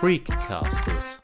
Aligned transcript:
Freakcasters. 0.00 1.18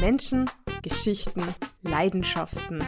Menschen, 0.00 0.50
Geschichten, 0.82 1.54
Leidenschaften. 1.82 2.84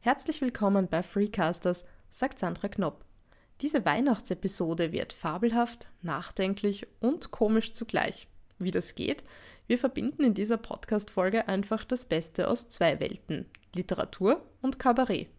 Herzlich 0.00 0.40
willkommen 0.40 0.88
bei 0.88 1.04
Freecasters, 1.04 1.84
sagt 2.10 2.40
Sandra 2.40 2.66
Knopp. 2.66 3.04
Diese 3.60 3.84
Weihnachtsepisode 3.84 4.90
wird 4.90 5.12
fabelhaft, 5.12 5.88
nachdenklich 6.02 6.88
und 6.98 7.30
komisch 7.30 7.72
zugleich. 7.72 8.26
Wie 8.58 8.72
das 8.72 8.96
geht? 8.96 9.22
Wir 9.68 9.78
verbinden 9.78 10.24
in 10.24 10.34
dieser 10.34 10.56
Podcast-Folge 10.56 11.46
einfach 11.46 11.84
das 11.84 12.06
Beste 12.06 12.48
aus 12.48 12.68
zwei 12.68 12.98
Welten: 12.98 13.48
Literatur 13.76 14.44
und 14.60 14.80
Kabarett. 14.80 15.35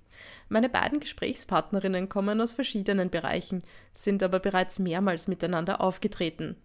Meine 0.50 0.70
beiden 0.70 1.00
Gesprächspartnerinnen 1.00 2.10
kommen 2.10 2.42
aus 2.42 2.54
verschiedenen 2.54 3.10
Bereichen, 3.10 3.64
sind 3.94 4.24
aber 4.24 4.40
bereits 4.40 4.80
mehrmals 4.80 5.28
miteinander 5.28 5.82
aufgetreten. 5.82 6.56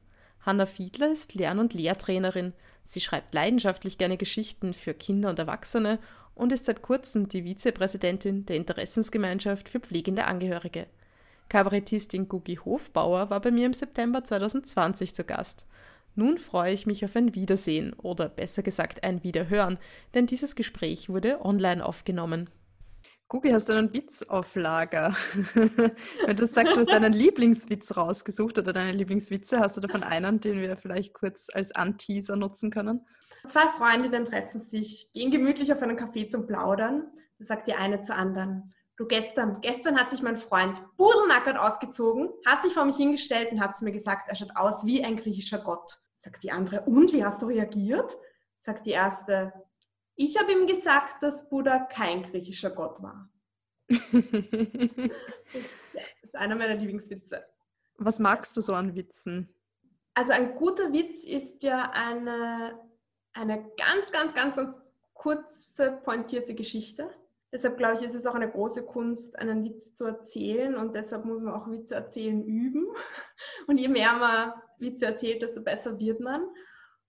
Hanna 0.41 0.67
Fiedler 0.67 1.13
ist 1.13 1.35
Lern- 1.35 1.59
und 1.59 1.75
Lehrtrainerin. 1.75 2.53
Sie 2.85 3.01
schreibt 3.01 3.35
leidenschaftlich 3.35 3.99
gerne 3.99 4.17
Geschichten 4.17 4.75
für 4.75 4.95
Kinder 4.95 5.31
und 5.31 5.39
Erwachsene 5.39 5.99
und 6.35 6.53
ist 6.53 6.65
seit 6.65 6.83
kurzem 6.83 7.29
die 7.29 7.45
Vizepräsidentin 7.45 8.47
der 8.47 8.57
Interessensgemeinschaft 8.57 9.69
für 9.69 9.81
pflegende 9.81 10.25
Angehörige. 10.25 10.87
Kabarettistin 11.49 12.29
Gugi 12.29 12.57
Hofbauer 12.57 13.31
war 13.31 13.41
bei 13.41 13.51
mir 13.51 13.67
im 13.67 13.75
September 13.75 14.25
2020 14.25 15.15
zu 15.15 15.25
Gast. 15.25 15.67
Nun 16.15 16.39
freue 16.39 16.73
ich 16.73 16.87
mich 16.87 17.05
auf 17.05 17.17
ein 17.17 17.35
Wiedersehen 17.35 17.95
oder 17.95 18.29
besser 18.29 18.63
gesagt 18.63 19.05
ein 19.05 19.23
Wiederhören, 19.23 19.79
denn 20.15 20.27
dieses 20.27 20.57
Gespräch 20.57 21.09
wurde 21.09 21.45
online 21.45 21.85
aufgenommen. 21.85 22.51
Gugi, 23.33 23.49
hast 23.49 23.71
du 23.71 23.73
einen 23.73 23.95
Witz 23.95 24.23
auf 24.25 24.55
Lager? 24.57 25.17
Wenn 25.55 26.37
du 26.37 26.47
sagst, 26.47 26.77
du 26.77 26.81
hast 26.81 26.93
deinen 26.93 27.15
Lieblingswitz 27.15 27.97
rausgesucht 27.97 28.59
oder 28.59 28.75
deine 28.75 28.93
Lieblingswitze, 28.93 29.59
hast 29.59 29.75
du 29.75 29.81
davon 29.81 30.03
einen, 30.03 30.39
den 30.39 30.61
wir 30.61 30.77
vielleicht 30.77 31.15
kurz 31.15 31.49
als 31.51 31.75
Anteaser 31.75 32.37
nutzen 32.37 32.71
können? 32.71 33.07
Zwei 33.49 33.69
Freundinnen 33.69 34.27
treffen 34.27 34.61
sich, 34.61 35.11
gehen 35.15 35.31
gemütlich 35.31 35.73
auf 35.73 35.81
einen 35.81 35.97
Café 35.97 36.29
zum 36.29 36.47
Plaudern. 36.47 37.11
Da 37.39 37.47
sagt 37.47 37.69
die 37.69 37.73
eine 37.73 38.03
zur 38.03 38.17
anderen, 38.17 38.75
du 38.99 39.07
gestern, 39.07 39.63
gestern 39.63 39.99
hat 39.99 40.11
sich 40.11 40.21
mein 40.21 40.37
Freund 40.37 40.83
pudelnackert 40.99 41.57
ausgezogen, 41.57 42.29
hat 42.45 42.61
sich 42.61 42.75
vor 42.75 42.85
mich 42.85 42.97
hingestellt 42.99 43.51
und 43.51 43.63
hat 43.63 43.79
zu 43.79 43.85
mir 43.85 43.93
gesagt, 43.93 44.29
er 44.29 44.37
schaut 44.37 44.55
aus 44.57 44.85
wie 44.85 45.03
ein 45.03 45.17
griechischer 45.17 45.61
Gott. 45.61 46.03
Sagt 46.17 46.43
die 46.43 46.53
andere, 46.53 46.83
und 46.83 47.15
wie 47.15 47.25
hast 47.25 47.41
du 47.41 47.47
reagiert? 47.47 48.15
Sagt 48.61 48.85
die 48.85 48.91
erste, 48.91 49.55
ich 50.17 50.39
habe 50.39 50.53
ihm 50.53 50.67
gesagt, 50.67 51.23
dass 51.23 51.49
Buddha 51.49 51.81
kein 51.81 52.23
griechischer 52.23 52.71
Gott 52.71 53.03
war. 53.03 53.29
das 53.89 54.01
ist 56.23 56.37
einer 56.37 56.55
meiner 56.55 56.75
Lieblingswitze. 56.75 57.45
Was 57.99 58.19
magst 58.19 58.57
du 58.57 58.61
so 58.61 58.75
an 58.75 58.95
Witzen? 58.95 59.55
Also 60.15 60.33
ein 60.33 60.57
guter 60.57 60.93
Witz 60.93 61.25
ist 61.25 61.63
ja 61.63 61.91
eine, 61.91 62.79
eine 63.33 63.71
ganz, 63.79 64.13
ganz, 64.13 64.35
ganz, 64.35 64.57
ganz 64.57 64.81
kurze, 65.15 65.93
pointierte 66.05 66.55
Geschichte. 66.55 67.11
Deshalb 67.53 67.77
glaube 67.77 67.95
ich, 67.95 68.03
ist 68.03 68.15
es 68.15 68.27
auch 68.27 68.35
eine 68.35 68.51
große 68.51 68.83
Kunst, 68.85 69.39
einen 69.39 69.63
Witz 69.65 69.95
zu 69.95 70.07
erzählen 70.07 70.75
und 70.75 70.95
deshalb 70.95 71.27
muss 71.27 71.43
man 71.43 71.55
auch 71.55 71.71
Witze 71.71 71.95
erzählen 71.95 72.43
üben. 72.43 72.87
Und 73.67 73.79
je 73.79 73.89
mehr 73.89 74.15
man 74.15 74.55
Witze 74.79 75.07
erzählt, 75.07 75.43
desto 75.43 75.61
besser 75.61 75.99
wird 75.99 76.21
man. 76.21 76.47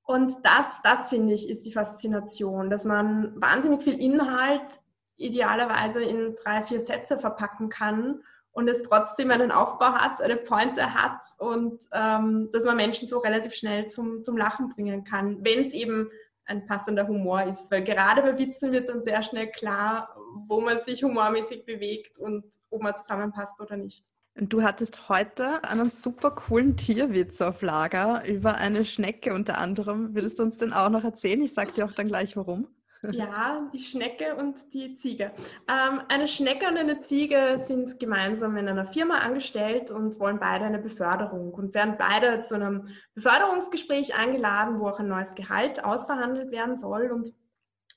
Und 0.05 0.33
das, 0.43 0.81
das 0.83 1.07
finde 1.09 1.33
ich, 1.33 1.49
ist 1.49 1.65
die 1.65 1.71
Faszination, 1.71 2.69
dass 2.69 2.83
man 2.83 3.39
wahnsinnig 3.41 3.83
viel 3.83 3.99
Inhalt 3.99 4.79
idealerweise 5.15 6.03
in 6.03 6.35
drei, 6.43 6.63
vier 6.63 6.81
Sätze 6.81 7.17
verpacken 7.17 7.69
kann 7.69 8.21
und 8.51 8.67
es 8.67 8.83
trotzdem 8.83 9.31
einen 9.31 9.51
Aufbau 9.51 9.93
hat, 9.93 10.21
eine 10.21 10.36
Pointe 10.36 10.93
hat 10.93 11.21
und 11.37 11.86
ähm, 11.93 12.49
dass 12.52 12.65
man 12.65 12.75
Menschen 12.75 13.08
so 13.08 13.19
relativ 13.19 13.53
schnell 13.53 13.87
zum, 13.87 14.19
zum 14.21 14.37
Lachen 14.37 14.69
bringen 14.69 15.03
kann, 15.03 15.43
wenn 15.43 15.65
es 15.65 15.71
eben 15.71 16.09
ein 16.45 16.65
passender 16.65 17.08
Humor 17.08 17.43
ist. 17.43 17.71
Weil 17.71 17.83
gerade 17.83 18.21
bei 18.21 18.37
Witzen 18.37 18.71
wird 18.71 18.89
dann 18.89 19.03
sehr 19.03 19.23
schnell 19.23 19.49
klar, 19.52 20.15
wo 20.47 20.59
man 20.59 20.80
sich 20.80 21.03
humormäßig 21.03 21.65
bewegt 21.65 22.19
und 22.19 22.43
ob 22.69 22.81
man 22.81 22.95
zusammenpasst 22.95 23.59
oder 23.61 23.77
nicht. 23.77 24.05
Du 24.36 24.64
hattest 24.64 25.10
heute 25.10 25.64
einen 25.64 25.92
super 25.92 26.32
coolen 26.32 26.76
Tierwitz 26.76 27.39
auf 27.39 27.61
Lager 27.61 28.26
über 28.26 28.55
eine 28.55 28.83
Schnecke 28.83 29.32
unter 29.33 29.60
anderem. 29.60 30.16
Würdest 30.16 30.39
du 30.39 30.44
uns 30.44 30.58
den 30.58 30.73
auch 30.73 30.89
noch 30.89 31.04
erzählen? 31.04 31.42
Ich 31.42 31.54
sage 31.54 31.71
dir 31.71 31.86
auch 31.86 31.92
dann 31.92 32.08
gleich 32.08 32.36
warum. 32.36 32.67
Ja, 33.11 33.70
die 33.73 33.83
Schnecke 33.83 34.36
und 34.36 34.73
die 34.73 34.95
Ziege. 34.95 35.33
Ähm, 35.67 36.02
eine 36.08 36.27
Schnecke 36.27 36.67
und 36.67 36.77
eine 36.77 37.02
Ziege 37.02 37.61
sind 37.67 37.99
gemeinsam 37.99 38.55
in 38.58 38.67
einer 38.67 38.88
Firma 38.88 39.20
angestellt 39.20 39.92
und 39.92 40.20
wollen 40.20 40.39
beide 40.39 40.66
eine 40.66 40.80
Beförderung 40.80 41.54
und 41.54 41.76
werden 41.76 41.95
beide 41.99 42.43
zu 42.43 42.55
einem 42.55 42.88
Beförderungsgespräch 43.14 44.16
eingeladen, 44.16 44.80
wo 44.80 44.88
auch 44.88 44.99
ein 44.99 45.10
neues 45.10 45.36
Gehalt 45.36 45.83
ausverhandelt 45.83 46.52
werden 46.52 46.77
soll. 46.77 47.11
Und 47.11 47.33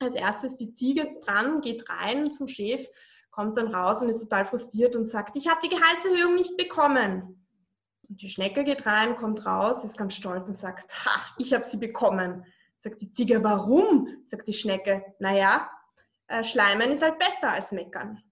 als 0.00 0.16
erstes 0.16 0.56
die 0.56 0.72
Ziege 0.72 1.08
dran, 1.24 1.60
geht 1.60 1.88
rein 1.88 2.32
zum 2.32 2.48
Chef 2.48 2.86
kommt 3.36 3.58
dann 3.58 3.74
raus 3.74 4.00
und 4.00 4.08
ist 4.08 4.22
total 4.22 4.46
frustriert 4.46 4.96
und 4.96 5.06
sagt, 5.06 5.36
ich 5.36 5.46
habe 5.46 5.60
die 5.62 5.68
Gehaltserhöhung 5.68 6.36
nicht 6.36 6.56
bekommen. 6.56 7.46
Und 8.08 8.22
die 8.22 8.30
Schnecke 8.30 8.64
geht 8.64 8.86
rein, 8.86 9.14
kommt 9.14 9.44
raus, 9.44 9.84
ist 9.84 9.98
ganz 9.98 10.14
stolz 10.14 10.48
und 10.48 10.54
sagt, 10.54 10.90
ha, 11.04 11.20
ich 11.36 11.52
habe 11.52 11.64
sie 11.64 11.76
bekommen. 11.76 12.46
Sagt 12.78 13.02
die 13.02 13.12
Ziege, 13.12 13.44
warum? 13.44 14.08
Sagt 14.24 14.48
die 14.48 14.54
Schnecke, 14.54 15.04
naja, 15.18 15.70
äh, 16.28 16.44
Schleimen 16.44 16.92
ist 16.92 17.02
halt 17.02 17.18
besser 17.18 17.52
als 17.52 17.72
meckern. 17.72 18.22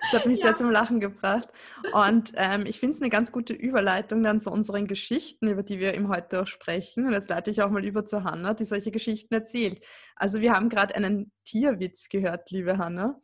Das 0.00 0.20
hat 0.20 0.26
mich 0.26 0.38
ja. 0.40 0.48
sehr 0.48 0.56
zum 0.56 0.70
Lachen 0.70 0.98
gebracht. 0.98 1.50
Und 1.92 2.32
ähm, 2.34 2.66
ich 2.66 2.80
finde 2.80 2.96
es 2.96 3.00
eine 3.00 3.10
ganz 3.10 3.30
gute 3.30 3.52
Überleitung 3.52 4.24
dann 4.24 4.40
zu 4.40 4.50
unseren 4.50 4.88
Geschichten, 4.88 5.46
über 5.46 5.62
die 5.62 5.78
wir 5.78 5.94
eben 5.94 6.08
heute 6.08 6.42
auch 6.42 6.48
sprechen. 6.48 7.06
Und 7.06 7.12
jetzt 7.12 7.30
leite 7.30 7.52
ich 7.52 7.62
auch 7.62 7.70
mal 7.70 7.84
über 7.84 8.04
zu 8.04 8.24
Hanna, 8.24 8.54
die 8.54 8.64
solche 8.64 8.90
Geschichten 8.90 9.32
erzählt. 9.32 9.80
Also 10.16 10.40
wir 10.40 10.54
haben 10.54 10.70
gerade 10.70 10.96
einen 10.96 11.30
Tierwitz 11.44 12.08
gehört, 12.08 12.50
liebe 12.50 12.78
Hanna. 12.78 13.20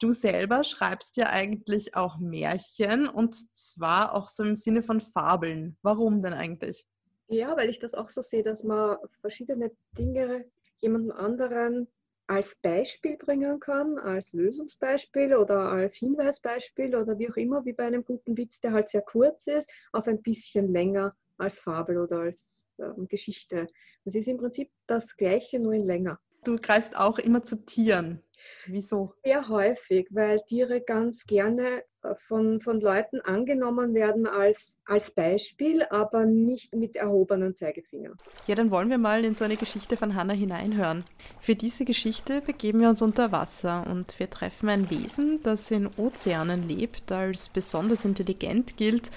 Du 0.00 0.12
selber 0.12 0.62
schreibst 0.62 1.16
ja 1.16 1.30
eigentlich 1.30 1.96
auch 1.96 2.18
Märchen 2.18 3.08
und 3.08 3.34
zwar 3.56 4.14
auch 4.14 4.28
so 4.28 4.44
im 4.44 4.54
Sinne 4.54 4.82
von 4.82 5.00
Fabeln. 5.00 5.76
Warum 5.82 6.22
denn 6.22 6.34
eigentlich? 6.34 6.86
Ja, 7.28 7.56
weil 7.56 7.68
ich 7.68 7.78
das 7.78 7.94
auch 7.94 8.08
so 8.08 8.22
sehe, 8.22 8.42
dass 8.42 8.62
man 8.62 8.96
verschiedene 9.20 9.72
Dinge 9.98 10.44
jemandem 10.80 11.12
anderen 11.12 11.88
als 12.28 12.54
Beispiel 12.62 13.16
bringen 13.16 13.58
kann, 13.58 13.98
als 13.98 14.32
Lösungsbeispiel 14.32 15.34
oder 15.34 15.60
als 15.72 15.94
Hinweisbeispiel 15.94 16.94
oder 16.94 17.18
wie 17.18 17.30
auch 17.30 17.36
immer, 17.36 17.64
wie 17.64 17.72
bei 17.72 17.86
einem 17.86 18.04
guten 18.04 18.36
Witz, 18.36 18.60
der 18.60 18.72
halt 18.72 18.88
sehr 18.88 19.02
kurz 19.02 19.46
ist, 19.46 19.68
auf 19.92 20.06
ein 20.06 20.22
bisschen 20.22 20.72
länger 20.72 21.12
als 21.38 21.58
Fabel 21.58 21.98
oder 21.98 22.20
als 22.20 22.68
ähm, 22.78 23.08
Geschichte. 23.08 23.66
Es 24.04 24.14
ist 24.14 24.28
im 24.28 24.36
Prinzip 24.36 24.70
das 24.86 25.16
Gleiche, 25.16 25.58
nur 25.58 25.72
in 25.72 25.86
länger. 25.86 26.20
Du 26.44 26.56
greifst 26.56 26.98
auch 26.98 27.18
immer 27.18 27.42
zu 27.42 27.64
Tieren. 27.64 28.22
Wieso? 28.70 29.14
Sehr 29.24 29.48
häufig, 29.48 30.08
weil 30.10 30.40
Tiere 30.46 30.80
ganz 30.82 31.24
gerne 31.26 31.84
äh, 32.02 32.14
von, 32.26 32.60
von 32.60 32.80
Leuten 32.80 33.20
angenommen 33.22 33.94
werden 33.94 34.26
als, 34.26 34.78
als 34.84 35.10
Beispiel, 35.10 35.82
aber 35.84 36.26
nicht 36.26 36.74
mit 36.74 36.96
erhobenen 36.96 37.54
Zeigefinger. 37.54 38.12
Ja, 38.46 38.54
dann 38.54 38.70
wollen 38.70 38.90
wir 38.90 38.98
mal 38.98 39.24
in 39.24 39.34
so 39.34 39.44
eine 39.44 39.56
Geschichte 39.56 39.96
von 39.96 40.14
Hannah 40.14 40.34
hineinhören. 40.34 41.04
Für 41.40 41.54
diese 41.54 41.84
Geschichte 41.86 42.42
begeben 42.42 42.80
wir 42.80 42.90
uns 42.90 43.00
unter 43.00 43.32
Wasser 43.32 43.86
und 43.90 44.18
wir 44.18 44.28
treffen 44.28 44.68
ein 44.68 44.90
Wesen, 44.90 45.40
das 45.42 45.70
in 45.70 45.88
Ozeanen 45.96 46.68
lebt, 46.68 47.10
als 47.10 47.48
besonders 47.48 48.04
intelligent 48.04 48.76
gilt 48.76 49.10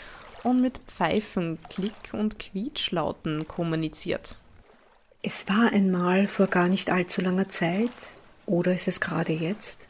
und 0.43 0.61
mit 0.61 0.79
Pfeifen, 0.87 1.59
Klick- 1.69 2.13
und 2.13 2.39
Quietschlauten 2.39 3.47
kommuniziert. 3.47 4.37
Es 5.23 5.47
war 5.47 5.71
einmal 5.71 6.27
vor 6.27 6.47
gar 6.47 6.67
nicht 6.67 6.89
allzu 6.89 7.21
langer 7.21 7.49
Zeit 7.49 7.91
oder 8.45 8.73
ist 8.73 8.87
es 8.87 8.99
gerade 8.99 9.33
jetzt? 9.33 9.87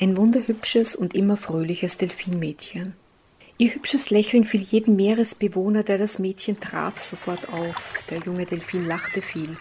Ein 0.00 0.16
wunderhübsches 0.16 0.94
und 0.94 1.14
immer 1.14 1.36
fröhliches 1.36 1.96
Delfinmädchen. 1.96 2.94
Ihr 3.60 3.74
hübsches 3.74 4.10
Lächeln 4.10 4.44
fiel 4.44 4.62
jedem 4.62 4.94
Meeresbewohner, 4.94 5.82
der 5.82 5.98
das 5.98 6.20
Mädchen 6.20 6.60
traf, 6.60 7.02
sofort 7.02 7.52
auf. 7.52 8.04
Der 8.08 8.18
junge 8.18 8.46
Delfin 8.46 8.86
lachte 8.86 9.20
viel. 9.20 9.56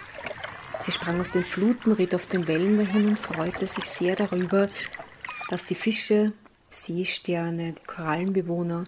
Sie 0.84 0.92
sprang 0.92 1.20
aus 1.20 1.32
den 1.32 1.44
Fluten, 1.44 1.92
ritt 1.94 2.14
auf 2.14 2.28
den 2.28 2.48
Wellen 2.48 2.78
dahin 2.78 3.10
und 3.10 3.20
freute 3.20 3.66
sich 3.66 3.86
sehr 3.86 4.16
darüber, 4.16 4.70
dass 5.50 5.66
die 5.66 5.74
Fische, 5.74 6.34
Seesterne, 6.70 7.74
die 7.74 7.88
Korallenbewohner, 7.88 8.86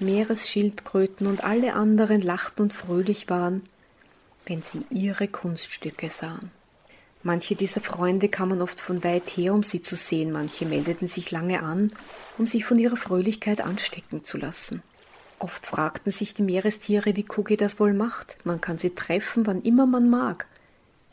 Meeresschildkröten 0.00 1.26
und 1.26 1.44
alle 1.44 1.74
anderen 1.74 2.22
lachten 2.22 2.62
und 2.62 2.72
fröhlich 2.72 3.28
waren, 3.28 3.62
wenn 4.46 4.62
sie 4.62 4.86
ihre 4.90 5.28
Kunststücke 5.28 6.08
sahen. 6.08 6.50
Manche 7.26 7.56
dieser 7.56 7.80
Freunde 7.80 8.28
kamen 8.28 8.62
oft 8.62 8.80
von 8.80 9.02
weit 9.02 9.30
her, 9.30 9.52
um 9.52 9.64
sie 9.64 9.82
zu 9.82 9.96
sehen, 9.96 10.30
manche 10.30 10.64
meldeten 10.64 11.08
sich 11.08 11.32
lange 11.32 11.60
an, 11.60 11.90
um 12.38 12.46
sich 12.46 12.64
von 12.64 12.78
ihrer 12.78 12.94
Fröhlichkeit 12.94 13.60
anstecken 13.60 14.22
zu 14.22 14.38
lassen. 14.38 14.80
Oft 15.40 15.66
fragten 15.66 16.12
sich 16.12 16.34
die 16.34 16.44
Meerestiere, 16.44 17.16
wie 17.16 17.24
Kugi 17.24 17.56
das 17.56 17.80
wohl 17.80 17.94
macht. 17.94 18.36
Man 18.44 18.60
kann 18.60 18.78
sie 18.78 18.94
treffen, 18.94 19.44
wann 19.44 19.62
immer 19.62 19.86
man 19.86 20.08
mag. 20.08 20.46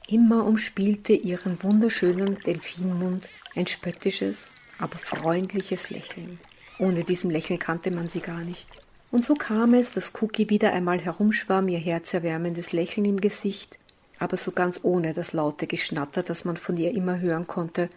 Immer 0.08 0.46
umspielte 0.46 1.14
ihren 1.14 1.58
wunderschönen 1.64 2.38
Delfinmund 2.46 3.28
ein 3.56 3.66
spöttisches, 3.66 4.38
aber 4.78 5.00
freundliches 5.00 5.90
Lächeln. 5.90 6.40
Ohne 6.78 7.04
diesem 7.06 7.32
Lächeln 7.32 7.58
kannte 7.58 7.90
man 7.90 8.10
sie 8.10 8.20
gar 8.20 8.42
nicht. 8.42 8.68
Und 9.10 9.26
so 9.26 9.34
kam 9.34 9.74
es, 9.74 9.90
dass 9.90 10.12
Cookie 10.22 10.52
wieder 10.52 10.74
einmal 10.74 11.00
herumschwamm, 11.00 11.70
ihr 11.70 11.80
herzerwärmendes 11.80 12.72
Lächeln 12.72 13.06
im 13.06 13.20
Gesicht, 13.20 13.80
aber 14.20 14.38
so 14.38 14.52
ganz 14.52 14.80
ohne 14.84 15.14
das 15.14 15.34
laute 15.34 15.68
Geschnatter, 15.68 16.24
das 16.24 16.46
man 16.46 16.58
von 16.58 16.78
ihr 16.78 16.92
immer 16.92 17.20
hören 17.20 17.48
konnte, 17.48 17.90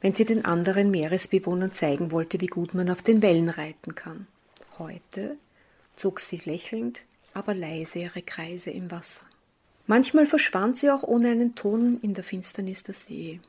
wenn 0.00 0.14
sie 0.14 0.24
den 0.24 0.44
anderen 0.44 0.90
Meeresbewohnern 0.90 1.72
zeigen 1.72 2.10
wollte, 2.10 2.40
wie 2.40 2.46
gut 2.46 2.74
man 2.74 2.90
auf 2.90 3.02
den 3.02 3.22
Wellen 3.22 3.48
reiten 3.48 3.94
kann. 3.94 4.26
Heute 4.78 5.36
zog 5.96 6.20
sie 6.20 6.40
lächelnd, 6.44 7.02
aber 7.34 7.54
leise 7.54 8.00
ihre 8.00 8.22
Kreise 8.22 8.70
im 8.70 8.90
Wasser. 8.90 9.24
Manchmal 9.86 10.26
verschwand 10.26 10.78
sie 10.78 10.90
auch 10.90 11.02
ohne 11.02 11.30
einen 11.30 11.54
Ton 11.54 11.98
in 12.02 12.14
der 12.14 12.24
Finsternis 12.24 12.82
der 12.82 12.94
See. 12.94 13.40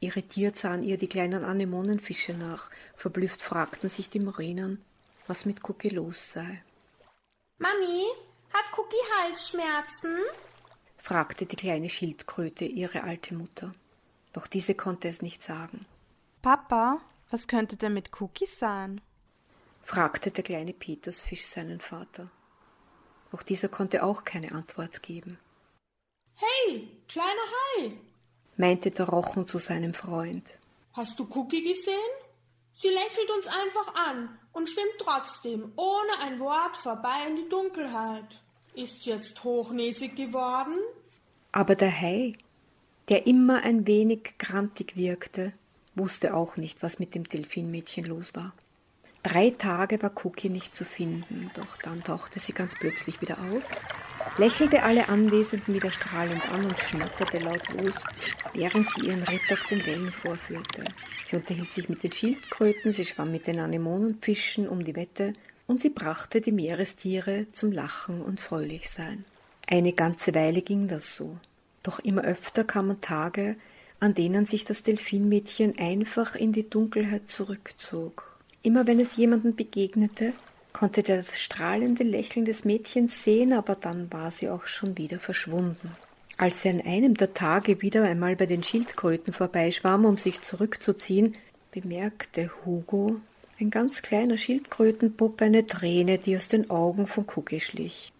Irritiert 0.00 0.56
sahen 0.56 0.82
ihr 0.82 0.96
die 0.96 1.08
kleinen 1.08 1.44
Anemonenfische 1.44 2.32
nach. 2.32 2.70
Verblüfft 2.96 3.42
fragten 3.42 3.90
sich 3.90 4.08
die 4.08 4.20
Morenen, 4.20 4.82
was 5.26 5.44
mit 5.44 5.62
Cookie 5.68 5.90
los 5.90 6.32
sei. 6.32 6.62
Mami, 7.58 8.06
hat 8.52 8.78
Cookie 8.78 8.96
Halsschmerzen? 9.18 10.16
Fragte 11.02 11.46
die 11.46 11.56
kleine 11.56 11.90
Schildkröte 11.90 12.64
ihre 12.64 13.02
alte 13.04 13.34
Mutter. 13.34 13.72
Doch 14.32 14.46
diese 14.46 14.74
konnte 14.74 15.08
es 15.08 15.22
nicht 15.22 15.42
sagen. 15.42 15.86
Papa, 16.42 17.00
was 17.30 17.48
könnte 17.48 17.76
denn 17.76 17.94
mit 17.94 18.20
Cookie 18.20 18.46
sein? 18.46 19.00
fragte 19.82 20.30
der 20.30 20.44
kleine 20.44 20.72
Petersfisch 20.72 21.46
seinen 21.46 21.80
Vater. 21.80 22.30
Doch 23.32 23.42
dieser 23.42 23.68
konnte 23.68 24.02
auch 24.02 24.24
keine 24.24 24.52
Antwort 24.52 25.02
geben. 25.02 25.38
Hey, 26.34 26.88
kleiner 27.08 27.46
Hai, 27.76 27.92
meinte 28.56 28.90
der 28.90 29.08
Rochen 29.08 29.46
zu 29.46 29.58
seinem 29.58 29.94
Freund. 29.94 30.58
Hast 30.92 31.18
du 31.18 31.26
Cookie 31.34 31.62
gesehen? 31.62 31.94
Sie 32.72 32.88
lächelt 32.88 33.30
uns 33.30 33.46
einfach 33.46 33.94
an 33.94 34.38
und 34.52 34.68
schwimmt 34.68 34.98
trotzdem 34.98 35.72
ohne 35.76 36.18
ein 36.22 36.40
Wort 36.40 36.76
vorbei 36.76 37.26
in 37.28 37.36
die 37.36 37.48
Dunkelheit. 37.48 38.42
Ist 38.82 39.04
jetzt 39.04 39.44
hochnäsig 39.44 40.16
geworden? 40.16 40.72
Aber 41.52 41.74
der 41.74 42.00
Hai, 42.00 42.32
der 43.10 43.26
immer 43.26 43.62
ein 43.62 43.86
wenig 43.86 44.38
grantig 44.38 44.96
wirkte, 44.96 45.52
wusste 45.94 46.32
auch 46.32 46.56
nicht, 46.56 46.82
was 46.82 46.98
mit 46.98 47.14
dem 47.14 47.24
Delfinmädchen 47.24 48.06
los 48.06 48.34
war. 48.34 48.54
Drei 49.22 49.50
Tage 49.50 50.02
war 50.02 50.12
Cookie 50.24 50.48
nicht 50.48 50.74
zu 50.74 50.86
finden, 50.86 51.50
doch 51.52 51.76
dann 51.82 52.02
tauchte 52.02 52.40
sie 52.40 52.54
ganz 52.54 52.74
plötzlich 52.74 53.20
wieder 53.20 53.36
auf, 53.38 53.62
lächelte 54.38 54.82
alle 54.82 55.10
Anwesenden 55.10 55.74
wieder 55.74 55.90
strahlend 55.90 56.50
an 56.50 56.64
und 56.64 56.78
schnatterte 56.78 57.38
laut 57.38 57.68
los, 57.74 58.02
während 58.54 58.88
sie 58.88 59.08
ihren 59.08 59.24
Ritt 59.24 59.52
auf 59.52 59.66
den 59.66 59.84
Wellen 59.84 60.10
vorführte. 60.10 60.84
Sie 61.26 61.36
unterhielt 61.36 61.70
sich 61.70 61.90
mit 61.90 62.02
den 62.02 62.12
Schildkröten, 62.12 62.94
sie 62.94 63.04
schwamm 63.04 63.30
mit 63.30 63.46
den 63.46 63.60
Anemonenfischen 63.60 64.66
um 64.66 64.82
die 64.82 64.96
Wette 64.96 65.34
und 65.70 65.80
sie 65.80 65.90
brachte 65.90 66.40
die 66.40 66.50
Meerestiere 66.50 67.46
zum 67.52 67.70
Lachen 67.70 68.22
und 68.22 68.40
Fröhlichsein. 68.40 69.24
Eine 69.68 69.92
ganze 69.92 70.34
Weile 70.34 70.62
ging 70.62 70.88
das 70.88 71.14
so. 71.14 71.36
Doch 71.84 72.00
immer 72.00 72.24
öfter 72.24 72.64
kamen 72.64 73.00
Tage, 73.00 73.54
an 74.00 74.14
denen 74.14 74.46
sich 74.46 74.64
das 74.64 74.82
Delfinmädchen 74.82 75.78
einfach 75.78 76.34
in 76.34 76.52
die 76.52 76.68
Dunkelheit 76.68 77.28
zurückzog 77.28 78.30
Immer 78.62 78.88
wenn 78.88 78.98
es 78.98 79.16
jemanden 79.16 79.54
begegnete, 79.54 80.32
konnte 80.72 81.04
der 81.04 81.18
das 81.18 81.40
strahlende 81.40 82.02
Lächeln 82.02 82.44
des 82.44 82.64
Mädchens 82.64 83.22
sehen, 83.22 83.52
aber 83.52 83.76
dann 83.76 84.12
war 84.12 84.32
sie 84.32 84.50
auch 84.50 84.66
schon 84.66 84.98
wieder 84.98 85.20
verschwunden. 85.20 85.96
Als 86.36 86.62
sie 86.62 86.68
an 86.70 86.80
einem 86.80 87.14
der 87.14 87.32
Tage 87.32 87.80
wieder 87.80 88.02
einmal 88.02 88.34
bei 88.34 88.46
den 88.46 88.64
Schildkröten 88.64 89.32
vorbeischwamm, 89.32 90.04
um 90.04 90.16
sich 90.16 90.42
zurückzuziehen, 90.42 91.36
bemerkte 91.70 92.50
Hugo, 92.64 93.20
ein 93.60 93.70
ganz 93.70 94.02
kleiner 94.02 94.38
Schildkrötenpuppe, 94.38 95.44
eine 95.44 95.66
Träne, 95.66 96.18
die 96.18 96.36
aus 96.36 96.48
den 96.48 96.70
Augen 96.70 97.06
von 97.06 97.26
Cookie 97.36 97.60
schlich. 97.60 98.12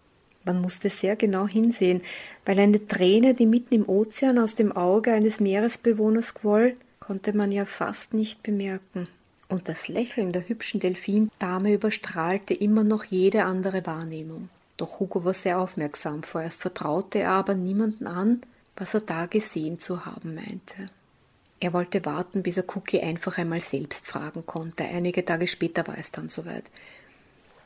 Man 0.45 0.61
musste 0.61 0.91
sehr 0.91 1.17
genau 1.17 1.47
hinsehen, 1.47 2.03
weil 2.45 2.59
eine 2.59 2.87
Träne, 2.87 3.35
die 3.35 3.47
mitten 3.47 3.75
im 3.75 3.89
Ozean 3.89 4.39
aus 4.39 4.55
dem 4.55 4.73
Auge 4.73 5.13
eines 5.13 5.41
Meeresbewohners 5.41 6.35
quoll, 6.35 6.77
konnte 6.99 7.37
man 7.37 7.53
ja 7.53 7.65
fast 7.65 8.15
nicht 8.15 8.43
bemerken 8.43 9.09
und 9.51 9.69
das 9.69 9.89
Lächeln 9.89 10.33
der 10.33 10.49
hübschen 10.49 10.81
Delfindame 10.81 11.75
überstrahlte 11.75 12.55
immer 12.55 12.85
noch 12.85 13.05
jede 13.05 13.45
andere 13.45 13.85
Wahrnehmung. 13.85 14.49
Doch 14.77 15.01
Hugo 15.01 15.25
war 15.25 15.35
sehr 15.35 15.59
aufmerksam, 15.59 16.23
vorerst 16.23 16.61
vertraute 16.61 17.19
er 17.19 17.33
aber 17.33 17.55
niemanden 17.55 18.07
an, 18.07 18.43
was 18.77 18.95
er 18.95 19.01
da 19.01 19.27
gesehen 19.27 19.79
zu 19.81 20.07
haben 20.07 20.35
meinte. 20.35 20.87
Er 21.63 21.75
wollte 21.75 22.07
warten, 22.07 22.43
bis 22.43 22.57
er 22.57 22.65
Cookie 22.75 23.03
einfach 23.03 23.37
einmal 23.37 23.61
selbst 23.61 24.07
fragen 24.07 24.47
konnte. 24.47 24.85
Einige 24.85 25.27
Tage 25.27 25.47
später 25.47 25.87
war 25.87 25.99
es 25.99 26.11
dann 26.11 26.31
soweit. 26.31 26.65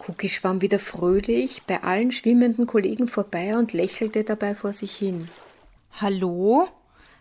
Cookie 0.00 0.28
schwamm 0.28 0.60
wieder 0.60 0.80
fröhlich 0.80 1.62
bei 1.62 1.80
allen 1.84 2.10
schwimmenden 2.10 2.66
Kollegen 2.66 3.06
vorbei 3.06 3.56
und 3.56 3.72
lächelte 3.72 4.24
dabei 4.24 4.56
vor 4.56 4.72
sich 4.72 4.96
hin. 4.96 5.28
Hallo? 6.00 6.68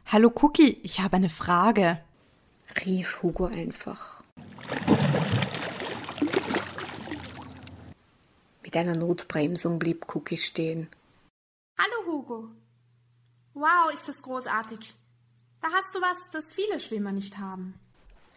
Hallo 0.08 0.34
Cookie, 0.42 0.80
ich 0.81 1.00
habe 1.00 1.18
eine 1.18 1.30
Frage, 1.30 2.00
rief 2.84 3.22
Hugo 3.22 3.46
einfach. 3.46 4.24
Mit 8.64 8.75
einer 8.75 8.96
Notbremsung 8.96 9.78
blieb 9.78 10.08
Cookie 10.14 10.38
stehen. 10.38 10.90
Hallo 11.78 12.12
Hugo. 12.12 12.48
Wow, 13.54 13.94
ist 13.94 14.08
das 14.08 14.22
großartig. 14.24 14.96
Da 15.63 15.69
hast 15.71 15.95
du 15.95 16.01
was, 16.01 16.18
das 16.33 16.54
viele 16.54 16.77
Schwimmer 16.77 17.13
nicht 17.13 17.38
haben. 17.38 17.75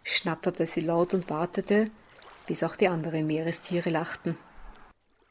Schnatterte 0.05 0.65
sie 0.65 0.79
laut 0.79 1.13
und 1.13 1.29
wartete, 1.29 1.91
bis 2.47 2.63
auch 2.63 2.77
die 2.77 2.87
anderen 2.87 3.27
Meerestiere 3.27 3.89
lachten. 3.89 4.37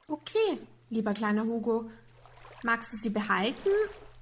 Okay, 0.06 0.58
lieber 0.90 1.14
kleiner 1.14 1.44
Hugo. 1.44 1.90
Magst 2.62 2.92
du 2.92 2.98
sie 2.98 3.08
behalten 3.08 3.70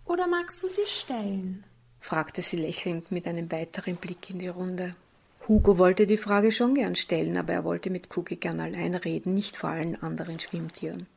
oder 0.04 0.28
magst 0.28 0.62
du 0.62 0.68
sie 0.68 0.86
stellen? 0.86 1.64
fragte 1.98 2.42
sie 2.42 2.58
lächelnd 2.58 3.10
mit 3.10 3.26
einem 3.26 3.50
weiteren 3.50 3.96
Blick 3.96 4.30
in 4.30 4.38
die 4.38 4.46
Runde. 4.46 4.94
Hugo 5.48 5.76
wollte 5.76 6.06
die 6.06 6.16
Frage 6.16 6.52
schon 6.52 6.76
gern 6.76 6.94
stellen, 6.94 7.36
aber 7.36 7.54
er 7.54 7.64
wollte 7.64 7.90
mit 7.90 8.16
Cookie 8.16 8.36
gern 8.36 8.60
allein 8.60 8.94
reden, 8.94 9.34
nicht 9.34 9.56
vor 9.56 9.70
allen 9.70 10.00
anderen 10.00 10.38
Schwimmtieren. 10.38 11.08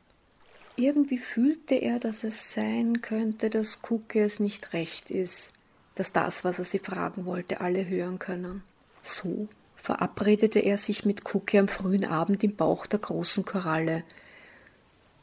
Irgendwie 0.74 1.18
fühlte 1.18 1.76
er, 1.76 2.00
dass 2.00 2.24
es 2.24 2.52
sein 2.52 3.00
könnte, 3.00 3.48
dass 3.48 3.78
Cookie 3.88 4.18
es 4.18 4.40
nicht 4.40 4.72
recht 4.72 5.12
ist, 5.12 5.52
dass 5.98 6.12
das, 6.12 6.44
was 6.44 6.58
er 6.58 6.64
sie 6.64 6.78
fragen 6.78 7.26
wollte, 7.26 7.60
alle 7.60 7.86
hören 7.86 8.18
können. 8.18 8.62
So 9.02 9.48
verabredete 9.76 10.60
er 10.60 10.78
sich 10.78 11.04
mit 11.04 11.34
Cookie 11.34 11.58
am 11.58 11.68
frühen 11.68 12.04
Abend 12.04 12.44
im 12.44 12.54
Bauch 12.54 12.86
der 12.86 12.98
großen 12.98 13.44
Koralle, 13.44 14.04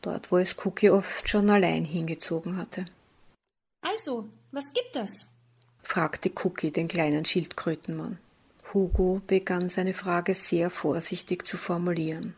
dort 0.02 0.32
wo 0.32 0.38
es 0.38 0.58
Cookie 0.66 0.90
oft 0.90 1.30
schon 1.30 1.50
allein 1.50 1.86
hingezogen 1.86 2.58
hatte. 2.58 2.86
Also, 3.82 4.28
was 4.52 4.74
gibt 4.74 4.96
es? 4.96 5.28
fragte 5.84 6.32
Cookie 6.44 6.72
den 6.72 6.88
kleinen 6.88 7.26
Schildkrötenmann. 7.26 8.18
Hugo 8.74 9.22
begann 9.28 9.70
seine 9.70 9.94
Frage 9.94 10.34
sehr 10.34 10.70
vorsichtig 10.70 11.46
zu 11.46 11.58
formulieren. 11.58 12.36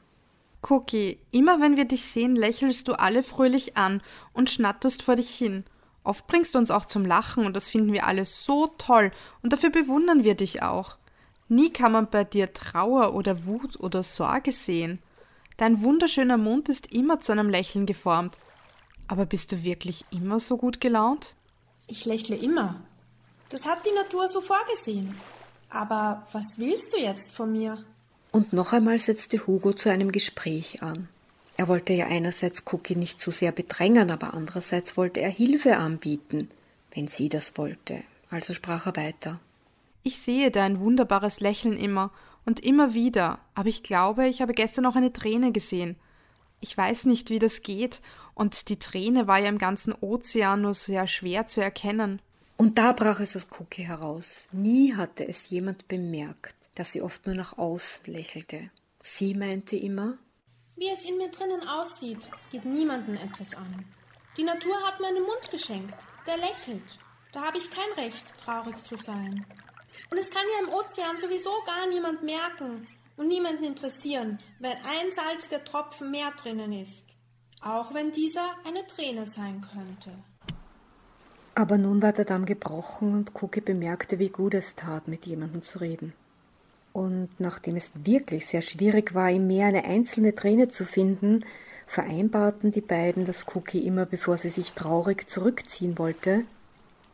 Cookie, 0.70 1.18
immer 1.32 1.62
wenn 1.62 1.78
wir 1.78 1.86
dich 1.86 2.04
sehen, 2.04 2.36
lächelst 2.36 2.88
du 2.88 2.94
alle 2.94 3.24
fröhlich 3.24 3.78
an 3.78 4.02
und 4.34 4.50
schnatterst 4.50 5.02
vor 5.04 5.16
dich 5.16 5.30
hin. 5.30 5.64
Oft 6.08 6.26
bringst 6.26 6.56
du 6.56 6.60
uns 6.60 6.72
auch 6.72 6.86
zum 6.86 7.06
Lachen 7.06 7.46
und 7.46 7.54
das 7.54 7.68
finden 7.68 7.92
wir 7.92 8.08
alle 8.08 8.24
so 8.24 8.68
toll 8.78 9.12
und 9.44 9.52
dafür 9.52 9.72
bewundern 9.72 10.24
wir 10.24 10.36
dich 10.36 10.64
auch. 10.64 10.96
Nie 11.50 11.70
kann 11.70 11.92
man 11.92 12.10
bei 12.10 12.24
dir 12.24 12.54
Trauer 12.54 13.14
oder 13.14 13.46
Wut 13.46 13.78
oder 13.78 14.04
Sorge 14.04 14.54
sehen. 14.54 15.00
Dein 15.58 15.82
wunderschöner 15.82 16.38
Mund 16.38 16.70
ist 16.70 16.94
immer 16.94 17.20
zu 17.20 17.34
einem 17.34 17.50
Lächeln 17.50 17.86
geformt. 17.86 18.38
Aber 19.10 19.26
bist 19.26 19.52
du 19.52 19.64
wirklich 19.64 20.06
immer 20.10 20.40
so 20.40 20.56
gut 20.56 20.80
gelaunt? 20.80 21.36
Ich 21.88 22.06
lächle 22.06 22.38
immer. 22.38 22.80
Das 23.50 23.66
hat 23.66 23.86
die 23.86 23.94
Natur 23.94 24.30
so 24.30 24.40
vorgesehen. 24.40 25.14
Aber 25.70 26.26
was 26.32 26.58
willst 26.58 26.94
du 26.94 26.98
jetzt 27.02 27.34
von 27.34 27.52
mir? 27.52 27.84
Und 28.32 28.54
noch 28.54 28.72
einmal 28.72 28.98
setzte 29.00 29.46
Hugo 29.46 29.74
zu 29.74 29.90
einem 29.90 30.14
Gespräch 30.14 30.82
an. 30.82 31.10
Er 31.58 31.68
wollte 31.68 31.94
ja 31.94 32.06
einerseits 32.06 32.64
Cookie 32.72 32.96
nicht 32.96 33.20
zu 33.20 33.32
sehr 33.32 33.52
bedrängen, 33.52 34.12
aber 34.12 34.36
andererseits 34.36 34.96
wollte 34.96 35.20
er 35.22 35.30
Hilfe 35.30 35.78
anbieten, 35.78 36.50
wenn 36.94 37.08
sie 37.08 37.30
das 37.30 37.58
wollte. 37.58 38.04
Also 38.30 38.54
sprach 38.54 38.86
er 38.86 38.96
weiter. 38.96 39.40
Ich 40.04 40.20
sehe 40.20 40.52
dein 40.52 40.80
wunderbares 40.80 41.40
Lächeln 41.40 41.76
immer 41.78 42.12
und 42.46 42.60
immer 42.60 42.94
wieder, 42.94 43.40
aber 43.56 43.70
ich 43.70 43.82
glaube, 43.82 44.28
ich 44.28 44.42
habe 44.42 44.54
gestern 44.54 44.86
auch 44.86 44.96
eine 44.96 45.12
Träne 45.12 45.52
gesehen. 45.52 45.96
Ich 46.60 46.78
weiß 46.78 47.06
nicht, 47.06 47.32
wie 47.32 47.40
das 47.40 47.64
geht, 47.64 48.02
und 48.36 48.70
die 48.70 48.78
Träne 48.78 49.28
war 49.28 49.40
ja 49.40 49.50
im 49.50 49.58
ganzen 49.58 49.94
Ozean 50.00 50.62
nur 50.62 50.76
sehr 50.76 51.08
schwer 51.08 51.48
zu 51.48 51.60
erkennen. 51.60 52.22
Und 52.56 52.78
da 52.78 52.92
brach 52.92 53.20
es 53.20 53.36
aus 53.36 53.48
Cookie 53.60 53.84
heraus. 53.84 54.48
Nie 54.52 54.96
hatte 54.96 55.28
es 55.28 55.50
jemand 55.50 55.88
bemerkt, 55.88 56.56
dass 56.76 56.92
sie 56.92 57.02
oft 57.02 57.26
nur 57.26 57.36
nach 57.36 57.58
außen 57.58 58.06
lächelte. 58.06 58.70
Sie 59.04 59.34
meinte 59.34 59.76
immer, 59.76 60.18
wie 60.78 60.90
es 60.90 61.06
in 61.06 61.18
mir 61.18 61.30
drinnen 61.30 61.68
aussieht, 61.68 62.30
geht 62.52 62.66
niemanden 62.66 63.18
etwas 63.18 63.54
an. 63.56 63.86
Die 64.38 64.44
Natur 64.44 64.76
hat 64.86 65.00
mir 65.00 65.08
einen 65.08 65.24
Mund 65.24 65.50
geschenkt, 65.52 66.08
der 66.26 66.38
lächelt. 66.38 67.00
Da 67.34 67.42
habe 67.42 67.58
ich 67.58 67.70
kein 67.70 68.04
Recht, 68.04 68.34
traurig 68.38 68.84
zu 68.86 68.98
sein. 68.98 69.46
Und 70.12 70.18
es 70.18 70.30
kann 70.30 70.44
ja 70.56 70.68
im 70.68 70.74
Ozean 70.74 71.18
sowieso 71.18 71.52
gar 71.66 71.88
niemand 71.88 72.24
merken, 72.24 72.88
und 73.18 73.28
niemanden 73.28 73.64
interessieren, 73.64 74.40
wenn 74.60 74.78
ein 74.78 75.12
salziger 75.12 75.64
Tropfen 75.64 76.12
mehr 76.12 76.32
drinnen 76.42 76.72
ist, 76.72 77.04
auch 77.62 77.94
wenn 77.94 78.12
dieser 78.12 78.56
eine 78.66 78.86
Träne 78.86 79.26
sein 79.26 79.62
könnte. 79.74 80.12
Aber 81.56 81.80
nun 81.80 82.02
war 82.04 82.14
der 82.14 82.26
Damm 82.26 82.46
gebrochen 82.46 83.14
und 83.16 83.32
Cookie 83.42 83.62
bemerkte, 83.62 84.20
wie 84.20 84.30
gut 84.30 84.54
es 84.54 84.76
tat, 84.76 85.08
mit 85.08 85.26
jemandem 85.26 85.64
zu 85.64 85.80
reden. 85.80 86.14
Und 86.98 87.30
nachdem 87.38 87.76
es 87.76 87.92
wirklich 87.94 88.48
sehr 88.48 88.64
schwierig 88.64 89.14
war, 89.14 89.30
im 89.30 89.46
Meer 89.46 89.68
eine 89.68 89.84
einzelne 89.84 90.34
Träne 90.34 90.68
zu 90.68 90.84
finden, 90.84 91.46
vereinbarten 91.86 92.72
die 92.72 92.82
beiden, 92.82 93.24
dass 93.24 93.46
Cookie 93.54 93.86
immer, 93.86 94.08
bevor 94.08 94.36
sie 94.38 94.50
sich 94.50 94.74
traurig 94.74 95.30
zurückziehen 95.30 96.00
wollte, 96.00 96.46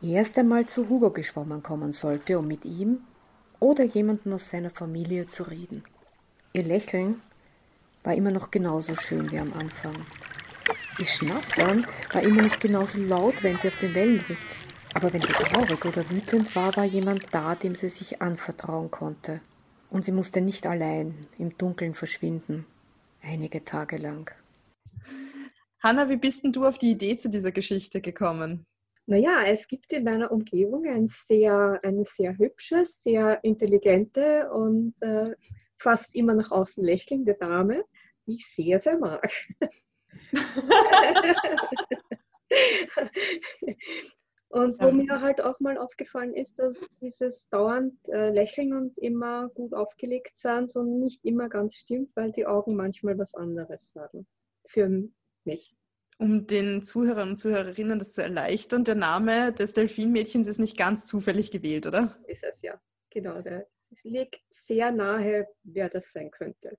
erst 0.00 0.38
einmal 0.38 0.64
zu 0.64 0.88
Hugo 0.88 1.10
geschwommen 1.10 1.62
kommen 1.62 1.92
sollte, 1.92 2.38
um 2.38 2.48
mit 2.48 2.64
ihm 2.64 3.00
oder 3.60 3.84
jemanden 3.84 4.32
aus 4.32 4.48
seiner 4.48 4.70
Familie 4.70 5.26
zu 5.26 5.42
reden. 5.42 5.82
Ihr 6.54 6.64
Lächeln 6.64 7.20
war 8.04 8.14
immer 8.14 8.30
noch 8.30 8.50
genauso 8.50 8.96
schön 8.96 9.30
wie 9.32 9.38
am 9.38 9.52
Anfang. 9.52 9.96
Ihr 10.98 11.04
Schnattern 11.04 11.86
war 12.10 12.22
immer 12.22 12.40
noch 12.40 12.58
genauso 12.58 13.00
laut, 13.00 13.42
wenn 13.42 13.58
sie 13.58 13.68
auf 13.68 13.76
den 13.76 13.94
Wellen 13.94 14.24
ritt. 14.30 14.38
Aber 14.94 15.12
wenn 15.12 15.20
sie 15.20 15.28
traurig 15.28 15.84
oder 15.84 16.08
wütend 16.08 16.56
war, 16.56 16.74
war 16.74 16.84
jemand 16.84 17.26
da, 17.32 17.54
dem 17.54 17.74
sie 17.74 17.90
sich 17.90 18.22
anvertrauen 18.22 18.90
konnte. 18.90 19.42
Und 19.94 20.04
sie 20.04 20.10
musste 20.10 20.40
nicht 20.40 20.66
allein 20.66 21.28
im 21.38 21.56
Dunkeln 21.56 21.94
verschwinden, 21.94 22.66
einige 23.22 23.64
Tage 23.64 23.96
lang. 23.96 24.28
Hanna, 25.80 26.08
wie 26.08 26.16
bist 26.16 26.42
denn 26.42 26.52
du 26.52 26.66
auf 26.66 26.78
die 26.78 26.90
Idee 26.90 27.16
zu 27.16 27.30
dieser 27.30 27.52
Geschichte 27.52 28.00
gekommen? 28.00 28.66
Naja, 29.06 29.44
es 29.46 29.68
gibt 29.68 29.92
in 29.92 30.02
meiner 30.02 30.32
Umgebung 30.32 30.84
ein 30.88 31.06
sehr, 31.06 31.78
eine 31.84 32.02
sehr 32.02 32.36
hübsche, 32.36 32.84
sehr 32.86 33.38
intelligente 33.44 34.50
und 34.50 35.00
äh, 35.00 35.36
fast 35.78 36.12
immer 36.16 36.34
nach 36.34 36.50
außen 36.50 36.82
lächelnde 36.82 37.34
Dame, 37.34 37.84
die 38.26 38.34
ich 38.34 38.48
sehr, 38.48 38.80
sehr 38.80 38.98
mag. 38.98 39.30
und 44.54 44.80
wo 44.80 44.86
ja. 44.86 44.92
mir 44.92 45.20
halt 45.20 45.40
auch 45.40 45.58
mal 45.58 45.76
aufgefallen 45.78 46.32
ist, 46.32 46.60
dass 46.60 46.76
dieses 47.00 47.48
dauernd 47.48 47.92
äh, 48.08 48.30
Lächeln 48.30 48.72
und 48.72 48.96
immer 48.98 49.48
gut 49.48 49.74
aufgelegt 49.74 50.36
sein 50.36 50.68
so 50.68 50.84
nicht 50.84 51.24
immer 51.24 51.48
ganz 51.48 51.74
stimmt, 51.74 52.14
weil 52.14 52.30
die 52.30 52.46
Augen 52.46 52.76
manchmal 52.76 53.18
was 53.18 53.34
anderes 53.34 53.92
sagen. 53.92 54.28
Für 54.66 55.08
mich. 55.42 55.76
Um 56.18 56.46
den 56.46 56.84
Zuhörern 56.84 57.30
und 57.30 57.38
Zuhörerinnen 57.38 57.98
das 57.98 58.12
zu 58.12 58.22
erleichtern, 58.22 58.84
der 58.84 58.94
Name 58.94 59.52
des 59.52 59.72
Delfinmädchens 59.72 60.46
ist 60.46 60.60
nicht 60.60 60.78
ganz 60.78 61.06
zufällig 61.06 61.50
gewählt, 61.50 61.86
oder? 61.86 62.16
Ist 62.28 62.44
es 62.44 62.62
ja, 62.62 62.80
genau. 63.10 63.42
Der 63.42 63.66
liegt 64.04 64.40
sehr 64.50 64.92
nahe, 64.92 65.48
wer 65.64 65.88
das 65.88 66.12
sein 66.12 66.30
könnte. 66.30 66.78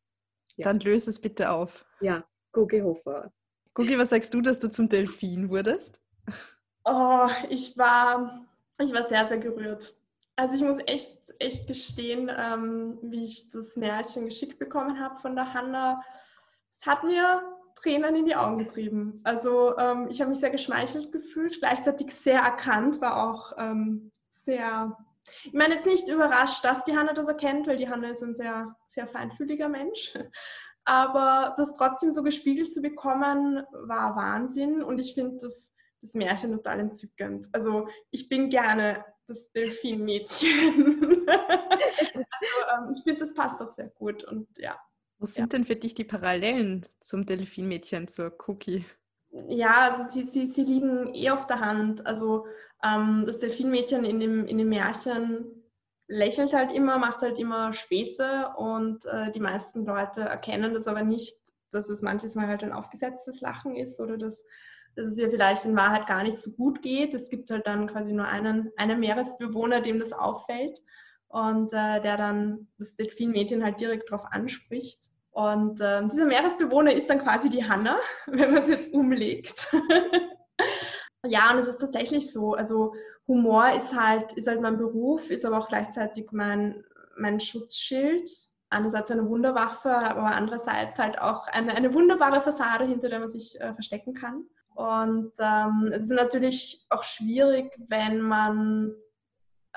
Ja. 0.56 0.64
Dann 0.64 0.80
löse 0.80 1.10
es 1.10 1.20
bitte 1.20 1.52
auf. 1.52 1.86
Ja, 2.00 2.26
Gugi 2.54 2.80
Hofer. 2.80 3.34
Gugi, 3.74 3.98
was 3.98 4.12
sagst 4.12 4.34
du, 4.34 4.40
dass 4.40 4.60
du 4.60 4.72
zum 4.72 4.88
Delfin 4.88 5.50
wurdest? 5.50 6.02
Oh, 6.86 7.28
ich 7.50 7.78
war, 7.78 8.46
ich 8.80 8.94
war 8.94 9.04
sehr, 9.04 9.26
sehr 9.26 9.40
gerührt. 9.40 9.96
Also 10.36 10.54
ich 10.54 10.62
muss 10.62 10.78
echt, 10.86 11.34
echt 11.40 11.68
gestehen, 11.68 12.30
ähm, 12.36 13.00
wie 13.02 13.26
ich 13.26 13.50
das 13.50 13.76
Märchen 13.76 14.26
geschickt 14.26 14.60
bekommen 14.60 15.00
habe 15.00 15.16
von 15.16 15.36
der 15.36 15.54
Hanna. 15.54 16.04
Es 16.74 16.86
hat 16.86 17.04
mir 17.04 17.42
Tränen 17.76 18.16
in 18.16 18.26
die 18.26 18.36
Augen 18.36 18.60
getrieben. 18.60 19.20
Also 19.24 19.78
ähm, 19.78 20.08
ich 20.10 20.22
habe 20.22 20.30
mich 20.30 20.40
sehr 20.40 20.52
geschmeichelt 20.52 21.12
gefühlt, 21.12 21.60
gleichzeitig 21.60 22.14
sehr 22.14 22.42
erkannt, 22.42 23.02
war 23.02 23.32
auch 23.32 23.54
ähm, 23.58 24.12
sehr, 24.46 24.96
ich 25.44 25.54
meine 25.54 25.76
jetzt 25.76 25.88
nicht 25.88 26.08
überrascht, 26.08 26.64
dass 26.64 26.84
die 26.84 26.96
Hanna 26.96 27.14
das 27.14 27.28
erkennt, 27.28 27.66
weil 27.68 27.78
die 27.78 27.90
Hanna 27.90 28.10
ist 28.10 28.22
ein 28.22 28.36
sehr, 28.36 28.76
sehr 28.90 29.08
feinfühliger 29.08 29.70
Mensch. 29.70 30.14
Aber 30.86 31.56
das 31.58 31.74
trotzdem 31.74 32.12
so 32.12 32.22
gespiegelt 32.22 32.72
zu 32.72 32.80
bekommen, 32.82 33.64
war 33.72 34.16
Wahnsinn 34.16 34.84
und 34.84 35.00
ich 35.00 35.16
finde 35.16 35.38
das, 35.42 35.74
das 36.06 36.14
Märchen 36.14 36.52
total 36.52 36.80
entzückend. 36.80 37.48
Also 37.52 37.88
ich 38.12 38.30
bin 38.30 38.50
gerne 38.50 39.04
das 39.28 39.52
Delfinmädchen. 39.52 41.28
also 41.28 42.20
ähm, 42.20 42.92
ich 42.92 43.04
finde, 43.04 43.20
das 43.20 43.34
passt 43.34 43.60
auch 43.62 43.72
sehr 43.72 43.90
gut 43.90 44.24
und 44.24 44.48
ja, 44.58 44.80
wo 45.18 45.26
sind 45.26 45.54
ja. 45.54 45.58
denn 45.58 45.66
für 45.66 45.76
dich 45.76 45.94
die 45.94 46.04
Parallelen 46.04 46.86
zum 47.00 47.26
Delfinmädchen, 47.26 48.08
zur 48.08 48.36
Cookie? 48.48 48.86
Ja, 49.48 49.90
also 49.90 50.10
sie, 50.10 50.26
sie, 50.26 50.48
sie 50.48 50.64
liegen 50.64 51.14
eh 51.14 51.30
auf 51.30 51.48
der 51.48 51.60
Hand. 51.60 52.06
Also 52.06 52.46
ähm, 52.84 53.24
das 53.26 53.40
Delfinmädchen 53.40 54.06
in 54.06 54.20
dem, 54.20 54.46
in 54.46 54.58
dem 54.58 54.70
Märchen 54.70 55.64
lächelt 56.08 56.54
halt 56.54 56.72
immer, 56.72 56.98
macht 56.98 57.22
halt 57.22 57.40
immer 57.40 57.74
Späße 57.74 58.54
und 58.58 59.06
äh, 59.06 59.32
die 59.32 59.40
meisten 59.40 59.86
Leute 59.86 60.22
erkennen 60.22 60.74
das 60.74 60.88
aber 60.88 61.02
nicht, 61.02 61.38
dass 61.72 61.90
es 61.90 62.02
manches 62.02 62.36
Mal 62.36 62.48
halt 62.48 62.64
ein 62.64 62.72
aufgesetztes 62.72 63.42
Lachen 63.42 63.76
ist 63.76 64.00
oder 64.00 64.18
dass, 64.18 64.46
dass 64.96 65.06
es 65.06 65.18
ihr 65.18 65.30
vielleicht 65.30 65.66
in 65.66 65.76
Wahrheit 65.76 66.08
gar 66.08 66.24
nicht 66.24 66.40
so 66.40 66.52
gut 66.52 66.82
geht. 66.82 67.14
Es 67.14 67.30
gibt 67.30 67.50
halt 67.52 67.68
dann 67.68 67.88
quasi 67.88 68.14
nur 68.14 68.26
einen, 68.26 68.72
einen 68.78 69.00
Meeresbewohner, 69.00 69.82
dem 69.82 70.00
das 70.00 70.14
auffällt 70.14 70.80
und 71.28 71.74
äh, 71.74 72.02
der 72.02 72.18
dann 72.18 72.68
das 72.78 72.96
Delfinmädchen 72.96 73.64
halt 73.64 73.80
direkt 73.80 74.10
darauf 74.10 74.26
anspricht. 74.32 75.10
Und 75.32 75.82
äh, 75.82 76.02
dieser 76.08 76.26
Meeresbewohner 76.26 76.94
ist 76.94 77.10
dann 77.10 77.22
quasi 77.22 77.50
die 77.50 77.68
Hanna, 77.68 78.00
wenn 78.28 78.54
man 78.54 78.64
es 78.64 78.70
jetzt 78.70 78.94
umlegt. 78.94 79.68
ja, 81.26 81.52
und 81.52 81.58
es 81.60 81.68
ist 81.68 81.82
tatsächlich 81.82 82.32
so. 82.32 82.54
Also 82.54 82.94
Humor 83.28 83.72
ist 83.72 83.94
halt, 83.94 84.32
ist 84.34 84.48
halt 84.48 84.62
mein 84.62 84.78
Beruf, 84.78 85.30
ist 85.30 85.44
aber 85.44 85.60
auch 85.60 85.68
gleichzeitig 85.68 86.32
mein, 86.32 86.86
mein 87.18 87.42
Schutzschild. 87.42 88.32
Einerseits 88.70 89.12
eine 89.12 89.28
Wunderwaffe, 89.30 89.94
aber 89.94 90.28
andererseits 90.28 90.98
halt 91.00 91.20
auch 91.20 91.48
eine, 91.48 91.76
eine 91.76 91.94
wunderbare 91.94 92.42
Fassade, 92.42 92.86
hinter 92.86 93.10
der 93.10 93.20
man 93.20 93.30
sich 93.30 93.60
äh, 93.60 93.74
verstecken 93.74 94.14
kann. 94.14 94.46
Und 94.76 95.32
ähm, 95.40 95.90
es 95.94 96.04
ist 96.04 96.12
natürlich 96.12 96.86
auch 96.90 97.04
schwierig, 97.04 97.72
wenn 97.88 98.20
man 98.20 98.94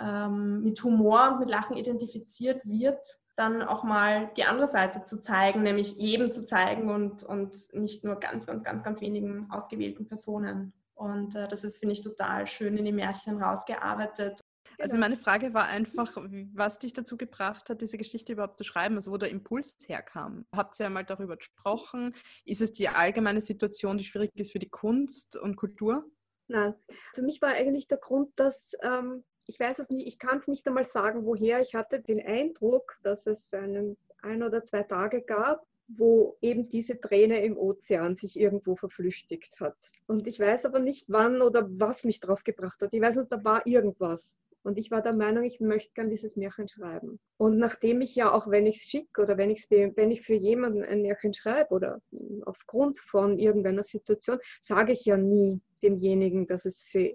ähm, 0.00 0.62
mit 0.62 0.82
Humor 0.82 1.30
und 1.32 1.40
mit 1.40 1.50
Lachen 1.50 1.76
identifiziert 1.76 2.60
wird, 2.66 2.98
dann 3.36 3.62
auch 3.62 3.84
mal 3.84 4.30
die 4.36 4.42
andere 4.42 4.66
Seite 4.66 5.04
zu 5.04 5.20
zeigen, 5.20 5.62
nämlich 5.62 5.96
jedem 5.96 6.32
zu 6.32 6.44
zeigen 6.44 6.90
und, 6.90 7.22
und 7.22 7.54
nicht 7.72 8.02
nur 8.02 8.16
ganz, 8.16 8.46
ganz, 8.46 8.64
ganz, 8.64 8.82
ganz 8.82 9.00
wenigen 9.00 9.48
ausgewählten 9.50 10.08
Personen. 10.08 10.72
Und 10.94 11.36
äh, 11.36 11.46
das 11.46 11.62
ist, 11.62 11.78
finde 11.78 11.92
ich, 11.92 12.02
total 12.02 12.48
schön 12.48 12.76
in 12.76 12.84
die 12.84 12.92
Märchen 12.92 13.40
rausgearbeitet. 13.40 14.40
Also 14.78 14.96
meine 14.96 15.16
Frage 15.16 15.54
war 15.54 15.66
einfach, 15.66 16.16
was 16.54 16.78
dich 16.78 16.92
dazu 16.92 17.16
gebracht 17.16 17.68
hat, 17.68 17.80
diese 17.80 17.98
Geschichte 17.98 18.32
überhaupt 18.32 18.58
zu 18.58 18.64
schreiben, 18.64 18.96
also 18.96 19.10
wo 19.10 19.16
der 19.16 19.30
Impuls 19.30 19.74
herkam. 19.86 20.46
Habt 20.54 20.78
ihr 20.78 20.86
einmal 20.86 21.04
darüber 21.04 21.36
gesprochen? 21.36 22.14
Ist 22.44 22.60
es 22.60 22.72
die 22.72 22.88
allgemeine 22.88 23.40
Situation, 23.40 23.98
die 23.98 24.04
schwierig 24.04 24.30
ist 24.34 24.52
für 24.52 24.60
die 24.60 24.68
Kunst 24.68 25.36
und 25.36 25.56
Kultur? 25.56 26.08
Nein, 26.46 26.74
für 27.12 27.22
mich 27.22 27.42
war 27.42 27.50
eigentlich 27.50 27.88
der 27.88 27.98
Grund, 27.98 28.30
dass 28.36 28.72
ähm, 28.82 29.24
ich 29.46 29.58
weiß 29.58 29.78
es 29.80 29.88
nicht, 29.88 30.06
ich 30.06 30.18
kann 30.18 30.38
es 30.38 30.46
nicht 30.46 30.66
einmal 30.68 30.84
sagen, 30.84 31.24
woher. 31.24 31.60
Ich 31.60 31.74
hatte 31.74 32.00
den 32.00 32.24
Eindruck, 32.24 32.98
dass 33.02 33.26
es 33.26 33.52
einen 33.52 33.96
ein 34.22 34.42
oder 34.42 34.62
zwei 34.62 34.82
Tage 34.82 35.22
gab, 35.22 35.66
wo 35.88 36.36
eben 36.42 36.68
diese 36.68 37.00
Träne 37.00 37.42
im 37.42 37.56
Ozean 37.56 38.16
sich 38.16 38.38
irgendwo 38.38 38.76
verflüchtigt 38.76 39.58
hat. 39.58 39.76
Und 40.06 40.26
ich 40.26 40.38
weiß 40.38 40.66
aber 40.66 40.80
nicht, 40.80 41.06
wann 41.08 41.40
oder 41.40 41.66
was 41.70 42.04
mich 42.04 42.20
drauf 42.20 42.44
gebracht 42.44 42.82
hat. 42.82 42.92
Ich 42.92 43.00
weiß 43.00 43.16
nicht, 43.16 43.32
da 43.32 43.42
war 43.42 43.66
irgendwas. 43.66 44.38
Und 44.62 44.78
ich 44.78 44.90
war 44.90 45.02
der 45.02 45.14
Meinung, 45.14 45.44
ich 45.44 45.60
möchte 45.60 45.92
gern 45.94 46.10
dieses 46.10 46.36
Märchen 46.36 46.68
schreiben. 46.68 47.18
Und 47.36 47.58
nachdem 47.58 48.00
ich 48.00 48.14
ja 48.14 48.32
auch, 48.32 48.50
wenn 48.50 48.66
ich 48.66 48.78
es 48.78 48.82
schicke 48.82 49.22
oder 49.22 49.38
wenn, 49.38 49.50
wenn 49.50 50.10
ich 50.10 50.22
für 50.22 50.34
jemanden 50.34 50.82
ein 50.82 51.02
Märchen 51.02 51.32
schreibe 51.32 51.74
oder 51.74 52.00
aufgrund 52.44 52.98
von 52.98 53.38
irgendeiner 53.38 53.84
Situation, 53.84 54.38
sage 54.60 54.92
ich 54.92 55.04
ja 55.04 55.16
nie 55.16 55.60
demjenigen, 55.82 56.46
dass 56.46 56.64
es 56.64 56.82
für 56.82 57.12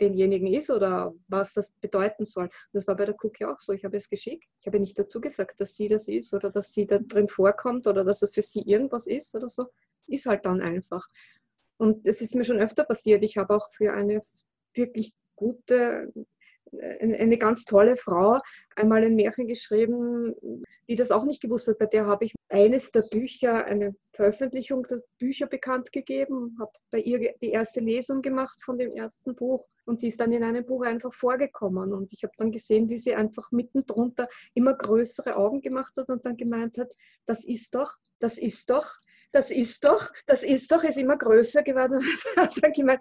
denjenigen 0.00 0.48
ist 0.52 0.70
oder 0.70 1.14
was 1.28 1.54
das 1.54 1.70
bedeuten 1.80 2.24
soll. 2.24 2.50
Das 2.72 2.86
war 2.86 2.96
bei 2.96 3.04
der 3.04 3.16
Cookie 3.22 3.44
auch 3.44 3.58
so. 3.58 3.72
Ich 3.72 3.84
habe 3.84 3.96
es 3.96 4.08
geschickt. 4.08 4.48
Ich 4.60 4.66
habe 4.66 4.80
nicht 4.80 4.98
dazu 4.98 5.20
gesagt, 5.20 5.60
dass 5.60 5.74
sie 5.74 5.88
das 5.88 6.08
ist 6.08 6.32
oder 6.34 6.50
dass 6.50 6.72
sie 6.72 6.86
da 6.86 6.98
drin 6.98 7.28
vorkommt 7.28 7.86
oder 7.86 8.04
dass 8.04 8.22
es 8.22 8.32
für 8.32 8.42
sie 8.42 8.62
irgendwas 8.62 9.06
ist 9.06 9.34
oder 9.34 9.48
so. 9.48 9.66
Ist 10.06 10.26
halt 10.26 10.44
dann 10.44 10.60
einfach. 10.60 11.06
Und 11.76 12.06
es 12.06 12.20
ist 12.20 12.34
mir 12.34 12.44
schon 12.44 12.58
öfter 12.58 12.84
passiert. 12.84 13.22
Ich 13.22 13.36
habe 13.36 13.54
auch 13.54 13.72
für 13.72 13.92
eine 13.92 14.22
wirklich 14.74 15.12
gute 15.36 16.12
eine 16.80 17.38
ganz 17.38 17.64
tolle 17.64 17.96
Frau 17.96 18.40
einmal 18.76 19.04
ein 19.04 19.14
Märchen 19.14 19.46
geschrieben, 19.46 20.34
die 20.88 20.94
das 20.94 21.10
auch 21.10 21.24
nicht 21.24 21.40
gewusst 21.40 21.68
hat. 21.68 21.78
Bei 21.78 21.86
der 21.86 22.06
habe 22.06 22.24
ich 22.24 22.34
eines 22.48 22.90
der 22.90 23.02
Bücher, 23.02 23.64
eine 23.66 23.94
Veröffentlichung 24.12 24.82
der 24.84 25.02
Bücher 25.18 25.46
bekannt 25.46 25.92
gegeben, 25.92 26.56
habe 26.58 26.72
bei 26.90 27.00
ihr 27.00 27.34
die 27.40 27.50
erste 27.50 27.80
Lesung 27.80 28.22
gemacht 28.22 28.62
von 28.62 28.78
dem 28.78 28.92
ersten 28.94 29.34
Buch 29.34 29.66
und 29.84 30.00
sie 30.00 30.08
ist 30.08 30.20
dann 30.20 30.32
in 30.32 30.44
einem 30.44 30.64
Buch 30.64 30.82
einfach 30.84 31.12
vorgekommen 31.12 31.92
und 31.92 32.12
ich 32.12 32.22
habe 32.22 32.32
dann 32.36 32.52
gesehen, 32.52 32.88
wie 32.88 32.98
sie 32.98 33.14
einfach 33.14 33.50
mitten 33.52 33.86
drunter 33.86 34.28
immer 34.54 34.74
größere 34.74 35.36
Augen 35.36 35.60
gemacht 35.60 35.96
hat 35.96 36.08
und 36.08 36.24
dann 36.24 36.36
gemeint 36.36 36.78
hat, 36.78 36.92
das 37.26 37.44
ist 37.44 37.74
doch, 37.74 37.96
das 38.18 38.38
ist 38.38 38.68
doch, 38.70 38.98
das 39.32 39.50
ist 39.50 39.82
doch, 39.84 40.10
das 40.26 40.42
ist 40.42 40.70
doch, 40.70 40.84
ist 40.84 40.98
immer 40.98 41.16
größer 41.16 41.62
geworden 41.62 41.96
und 42.36 42.36
hat 42.36 42.52
dann 42.62 42.72
gemeint, 42.72 43.00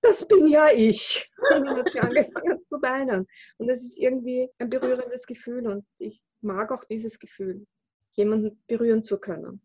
das 0.00 0.26
bin 0.26 0.46
ja 0.48 0.68
ich. 0.74 1.30
Und 1.52 1.64
dann 1.64 1.76
hat 1.78 1.90
sie 1.92 2.00
angefangen 2.00 2.62
zu 2.62 2.80
weinen. 2.82 3.26
Und 3.58 3.68
das 3.68 3.82
ist 3.82 3.98
irgendwie 3.98 4.48
ein 4.58 4.70
berührendes 4.70 5.26
Gefühl 5.26 5.66
und 5.66 5.84
ich 5.98 6.22
mag 6.40 6.70
auch 6.72 6.84
dieses 6.84 7.18
Gefühl. 7.18 7.64
jemanden 8.16 8.62
berühren 8.66 9.04
zu 9.04 9.18
können. 9.18 9.60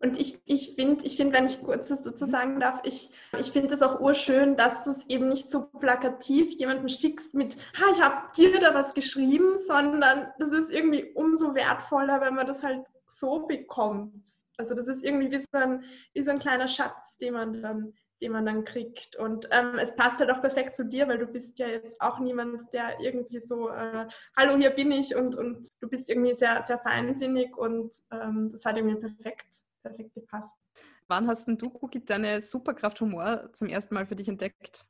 Und 0.00 0.18
ich, 0.18 0.40
ich 0.44 0.76
finde, 0.76 1.04
ich 1.04 1.16
find, 1.16 1.34
wenn 1.34 1.46
ich 1.46 1.60
kurz 1.60 1.88
das 1.88 2.02
dazu 2.02 2.24
sagen 2.24 2.60
darf, 2.60 2.80
ich, 2.84 3.10
ich 3.36 3.50
finde 3.50 3.74
es 3.74 3.82
auch 3.82 3.98
urschön, 3.98 4.56
dass 4.56 4.84
du 4.84 4.90
es 4.90 5.04
eben 5.08 5.28
nicht 5.28 5.50
so 5.50 5.62
plakativ 5.66 6.54
jemandem 6.54 6.88
schickst 6.88 7.34
mit, 7.34 7.56
ha, 7.76 7.92
ich 7.92 8.00
habe 8.00 8.30
dir 8.36 8.60
da 8.60 8.74
was 8.74 8.94
geschrieben, 8.94 9.58
sondern 9.58 10.28
das 10.38 10.52
ist 10.52 10.70
irgendwie 10.70 11.10
umso 11.14 11.52
wertvoller, 11.56 12.20
wenn 12.20 12.36
man 12.36 12.46
das 12.46 12.62
halt 12.62 12.86
so 13.08 13.46
bekommt. 13.48 14.24
Also 14.56 14.74
das 14.74 14.86
ist 14.86 15.02
irgendwie 15.02 15.32
wie 15.32 15.38
so 15.40 15.46
ein, 15.52 15.82
wie 16.14 16.22
so 16.22 16.30
ein 16.30 16.38
kleiner 16.38 16.68
Schatz, 16.68 17.16
den 17.18 17.34
man 17.34 17.60
dann, 17.60 17.92
den 18.20 18.32
man 18.32 18.46
dann 18.46 18.64
kriegt. 18.64 19.16
Und 19.16 19.48
ähm, 19.50 19.78
es 19.78 19.94
passt 19.96 20.18
halt 20.18 20.30
auch 20.30 20.40
perfekt 20.40 20.76
zu 20.76 20.84
dir, 20.84 21.08
weil 21.08 21.18
du 21.18 21.26
bist 21.26 21.58
ja 21.58 21.68
jetzt 21.68 22.00
auch 22.00 22.18
niemand, 22.18 22.72
der 22.72 23.00
irgendwie 23.00 23.40
so, 23.40 23.70
äh, 23.70 24.06
hallo, 24.36 24.56
hier 24.56 24.70
bin 24.70 24.90
ich 24.92 25.14
und, 25.14 25.34
und 25.36 25.68
du 25.80 25.88
bist 25.88 26.08
irgendwie 26.08 26.34
sehr, 26.34 26.62
sehr 26.62 26.78
feinsinnig 26.78 27.56
und 27.56 27.96
ähm, 28.10 28.50
das 28.52 28.64
hat 28.64 28.76
irgendwie 28.76 29.00
perfekt 29.00 29.64
perfekt 29.82 30.14
gepasst. 30.14 30.56
Wann 31.08 31.26
hast 31.26 31.46
denn 31.46 31.56
du, 31.56 31.70
Cookie, 31.80 32.04
deine 32.04 32.42
Superkraft 32.42 33.00
Humor 33.00 33.50
zum 33.52 33.68
ersten 33.68 33.94
Mal 33.94 34.06
für 34.06 34.16
dich 34.16 34.28
entdeckt? 34.28 34.84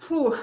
Puh, 0.00 0.34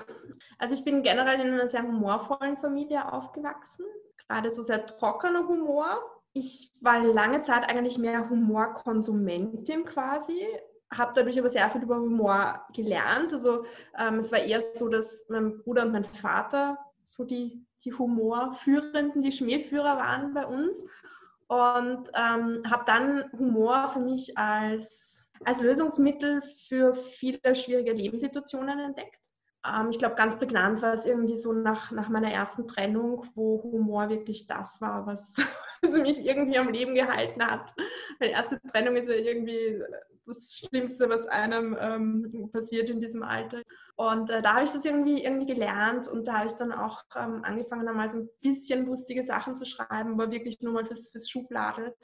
also 0.58 0.74
ich 0.74 0.84
bin 0.86 1.04
generell 1.04 1.42
in 1.42 1.54
einer 1.54 1.68
sehr 1.68 1.84
humorvollen 1.84 2.58
Familie 2.58 3.12
aufgewachsen. 3.12 3.86
Gerade 4.28 4.50
so 4.52 4.64
sehr 4.64 4.86
trockener 4.86 5.48
Humor. 5.48 6.00
Ich 6.32 6.72
war 6.80 7.04
lange 7.04 7.42
Zeit 7.42 7.64
eigentlich 7.68 7.98
mehr 7.98 8.30
Humorkonsumentin 8.30 9.84
quasi, 9.84 10.48
habe 10.92 11.12
dadurch 11.16 11.38
aber 11.40 11.50
sehr 11.50 11.70
viel 11.70 11.84
über 11.84 11.98
Humor 11.98 12.66
gelernt. 12.74 13.34
Also 13.34 13.66
ähm, 13.98 14.20
es 14.20 14.32
war 14.32 14.40
eher 14.40 14.62
so, 14.62 14.88
dass 14.90 15.26
mein 15.30 15.60
Bruder 15.60 15.84
und 15.84 15.92
mein 15.92 16.06
Vater 16.06 16.78
so 17.04 17.24
die, 17.24 17.66
die 17.84 17.94
Humorführenden, 17.94 19.22
die 19.22 19.32
Schmähführer 19.32 19.98
waren 19.98 20.34
bei 20.34 20.46
uns 20.46 20.84
und 21.48 22.10
ähm, 22.16 22.62
habe 22.70 22.84
dann 22.86 23.26
Humor 23.34 23.90
für 23.94 24.00
mich 24.00 24.38
als, 24.38 25.24
als 25.46 25.62
Lösungsmittel 25.62 26.42
für 26.68 26.94
viele 26.94 27.56
schwierige 27.56 27.94
Lebenssituationen 27.94 28.80
entdeckt. 28.80 29.29
Ähm, 29.66 29.90
ich 29.90 30.00
glaube, 30.00 30.16
ganz 30.16 30.38
prägnant 30.38 30.82
war 30.82 30.94
es 30.94 31.06
irgendwie 31.06 31.38
so 31.38 31.54
nach, 31.54 31.92
nach 31.92 32.10
meiner 32.10 32.32
ersten 32.32 32.68
Trennung, 32.68 33.26
wo 33.36 33.62
Humor 33.64 34.10
wirklich 34.10 34.48
das 34.48 34.80
war, 34.82 35.06
was, 35.06 35.36
was 35.82 35.94
mich 35.94 36.26
irgendwie 36.26 36.58
am 36.58 36.70
Leben 36.70 36.96
gehalten 36.96 37.44
hat. 37.44 37.74
Meine 38.20 38.34
erste 38.34 38.62
Trennung 38.72 38.96
ist 38.96 39.10
ja 39.10 39.16
irgendwie 39.16 39.82
das 40.26 40.54
Schlimmste, 40.54 41.10
was 41.10 41.26
einem 41.28 41.76
ähm, 41.80 42.50
passiert 42.54 42.90
in 42.90 43.00
diesem 43.00 43.24
Alter. 43.24 43.62
Und 43.96 44.30
äh, 44.30 44.42
da 44.42 44.54
habe 44.54 44.64
ich 44.64 44.72
das 44.72 44.86
irgendwie, 44.86 45.24
irgendwie 45.24 45.48
gelernt 45.48 46.08
und 46.08 46.28
da 46.28 46.40
habe 46.40 46.48
ich 46.48 46.54
dann 46.54 46.72
auch 46.72 47.04
ähm, 47.16 47.44
angefangen, 47.44 47.88
einmal 47.88 48.10
so 48.10 48.20
ein 48.20 48.30
bisschen 48.42 48.86
lustige 48.86 49.24
Sachen 49.24 49.58
zu 49.58 49.66
schreiben, 49.66 50.14
aber 50.14 50.32
wirklich 50.32 50.62
nur 50.62 50.74
mal 50.74 50.86
fürs, 50.86 51.10
fürs 51.10 51.30
Schubladel. 51.30 51.96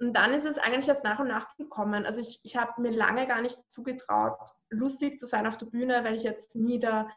Und 0.00 0.12
dann 0.14 0.32
ist 0.32 0.44
es 0.44 0.58
eigentlich 0.58 0.88
erst 0.88 1.04
nach 1.04 1.18
und 1.18 1.28
nach 1.28 1.56
gekommen. 1.56 2.06
Also 2.06 2.20
ich, 2.20 2.40
ich 2.44 2.56
habe 2.56 2.80
mir 2.80 2.90
lange 2.90 3.26
gar 3.26 3.42
nicht 3.42 3.70
zugetraut, 3.70 4.38
lustig 4.70 5.18
zu 5.18 5.26
sein 5.26 5.46
auf 5.46 5.56
der 5.56 5.66
Bühne, 5.66 6.04
weil 6.04 6.14
ich 6.14 6.22
jetzt 6.22 6.54
nie 6.54 6.78
der, 6.78 7.08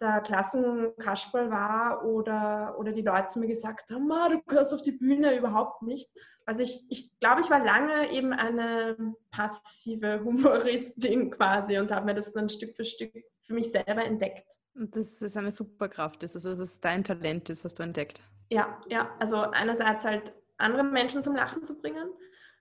der 0.00 0.20
Klassenkasperl 0.20 1.50
war 1.50 2.04
oder, 2.04 2.76
oder 2.78 2.92
die 2.92 3.02
Leute 3.02 3.28
zu 3.28 3.38
mir 3.38 3.46
gesagt 3.46 3.90
haben, 3.90 4.08
du 4.08 4.42
gehörst 4.46 4.74
auf 4.74 4.82
die 4.82 4.92
Bühne 4.92 5.36
überhaupt 5.36 5.82
nicht. 5.82 6.10
Also 6.44 6.62
ich, 6.62 6.84
ich 6.90 7.18
glaube, 7.20 7.40
ich 7.40 7.50
war 7.50 7.64
lange 7.64 8.10
eben 8.12 8.32
eine 8.34 9.14
passive 9.30 10.22
Humoristin 10.22 11.30
quasi 11.36 11.78
und 11.78 11.90
habe 11.90 12.04
mir 12.04 12.14
das 12.14 12.32
dann 12.32 12.50
Stück 12.50 12.76
für 12.76 12.84
Stück 12.84 13.12
für 13.46 13.54
mich 13.54 13.70
selber 13.70 14.04
entdeckt. 14.04 14.46
Und 14.74 14.94
das 14.94 15.22
ist 15.22 15.36
eine 15.38 15.52
Superkraft, 15.52 16.22
das 16.22 16.34
ist, 16.34 16.44
das 16.44 16.58
ist 16.58 16.84
dein 16.84 17.02
Talent, 17.02 17.48
das 17.48 17.64
hast 17.64 17.78
du 17.78 17.82
entdeckt. 17.82 18.20
Ja, 18.50 18.80
ja, 18.88 19.10
also 19.18 19.38
einerseits 19.38 20.04
halt 20.04 20.34
andere 20.58 20.84
Menschen 20.84 21.22
zum 21.22 21.34
Lachen 21.34 21.64
zu 21.64 21.76
bringen. 21.76 22.08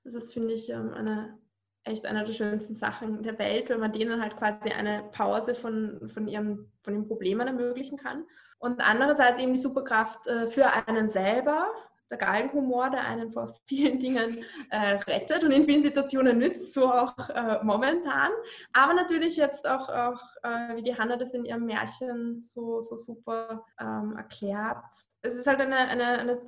Das 0.04 0.14
ist, 0.14 0.34
finde 0.34 0.54
ich, 0.54 0.70
ähm, 0.70 0.94
eine, 0.94 1.38
echt 1.84 2.06
eine 2.06 2.24
der 2.24 2.34
schönsten 2.34 2.76
Sachen 2.76 3.24
der 3.24 3.38
Welt, 3.40 3.70
wenn 3.70 3.80
man 3.80 3.92
denen 3.92 4.22
halt 4.22 4.38
quasi 4.38 4.70
eine 4.70 5.04
Pause 5.12 5.56
von, 5.56 6.10
von, 6.14 6.28
ihren, 6.28 6.72
von 6.84 6.94
den 6.94 7.08
Problemen 7.08 7.48
ermöglichen 7.48 7.98
kann. 7.98 8.26
Und 8.60 8.82
andererseits 8.82 9.40
eben 9.40 9.54
die 9.54 9.60
Superkraft 9.60 10.28
äh, 10.28 10.48
für 10.48 10.66
einen 10.88 11.10
selber, 11.10 11.68
der 12.10 12.18
Galgenhumor, 12.18 12.90
der 12.90 13.04
einen 13.06 13.32
vor 13.32 13.54
vielen 13.66 14.00
Dingen 14.00 14.44
äh, 14.70 14.96
rettet 15.08 15.44
und 15.44 15.52
in 15.52 15.66
vielen 15.66 15.84
Situationen 15.84 16.38
nützt, 16.38 16.74
so 16.74 16.92
auch 16.92 17.30
äh, 17.30 17.64
momentan. 17.64 18.32
Aber 18.74 18.94
natürlich 18.94 19.38
jetzt 19.38 19.68
auch, 19.68 19.90
auch 19.90 20.22
äh, 20.44 20.76
wie 20.76 20.84
die 20.84 20.96
Hanna 20.98 21.18
das 21.18 21.34
in 21.34 21.46
ihrem 21.46 21.66
Märchen 21.66 22.42
so, 22.42 22.82
so 22.82 22.98
super 22.98 23.66
ähm, 23.80 24.16
erklärt. 24.18 24.84
Es 25.22 25.36
ist 25.36 25.48
halt 25.48 25.62
eine, 25.62 25.78
eine, 25.78 26.06
eine, 26.20 26.42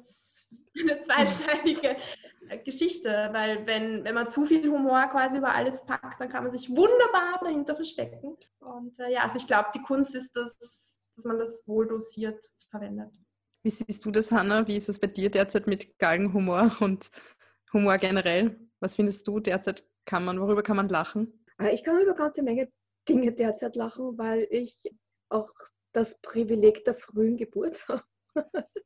eine 0.82 1.00
zweischneidige 1.02 1.98
Geschichte, 2.64 3.30
weil 3.32 3.66
wenn, 3.66 4.04
wenn 4.04 4.16
man 4.16 4.30
zu 4.30 4.46
viel 4.46 4.70
Humor 4.70 5.08
quasi 5.08 5.38
über 5.38 5.54
alles 5.54 5.84
packt, 5.86 6.20
dann 6.20 6.30
kann 6.30 6.44
man 6.44 6.52
sich 6.52 6.70
wunderbar 6.70 7.40
dahinter 7.42 7.76
verstecken. 7.76 8.38
Und 8.60 9.00
äh, 9.00 9.12
ja, 9.12 9.24
also 9.24 9.38
ich 9.38 9.48
glaube, 9.48 9.70
die 9.76 9.82
Kunst 9.82 10.16
ist, 10.16 10.36
dass, 10.36 10.96
dass 11.16 11.26
man 11.26 11.40
das 11.40 11.68
wohl 11.68 11.88
dosiert 11.88 12.52
verwendet. 12.70 13.12
Wie 13.64 13.70
siehst 13.70 14.06
du 14.06 14.12
das, 14.12 14.32
Hanna? 14.32 14.66
Wie 14.68 14.78
ist 14.78 14.88
es 14.88 15.00
bei 15.00 15.08
dir 15.08 15.30
derzeit 15.30 15.68
mit 15.68 15.98
Galgenhumor 16.00 16.72
und 16.80 17.12
Humor 17.74 17.98
generell? 17.98 18.58
Was 18.80 18.96
findest 18.96 19.28
du 19.28 19.40
derzeit? 19.40 19.84
Kann 20.06 20.24
man, 20.24 20.40
worüber 20.40 20.64
kann 20.64 20.78
man 20.78 20.88
lachen? 20.88 21.44
Äh, 21.62 21.74
ich 21.74 21.84
kann 21.84 21.96
über 21.96 22.12
eine 22.12 22.16
ganze 22.16 22.44
Menge 22.44 22.72
Dinge 23.10 23.34
derzeit 23.34 23.76
lachen, 23.76 24.18
weil 24.18 24.48
ich 24.52 24.84
auch 25.30 25.52
das 25.92 26.18
Privileg 26.22 26.86
der 26.86 26.94
frühen 26.94 27.38
Geburt 27.38 27.86
habe. 27.88 28.04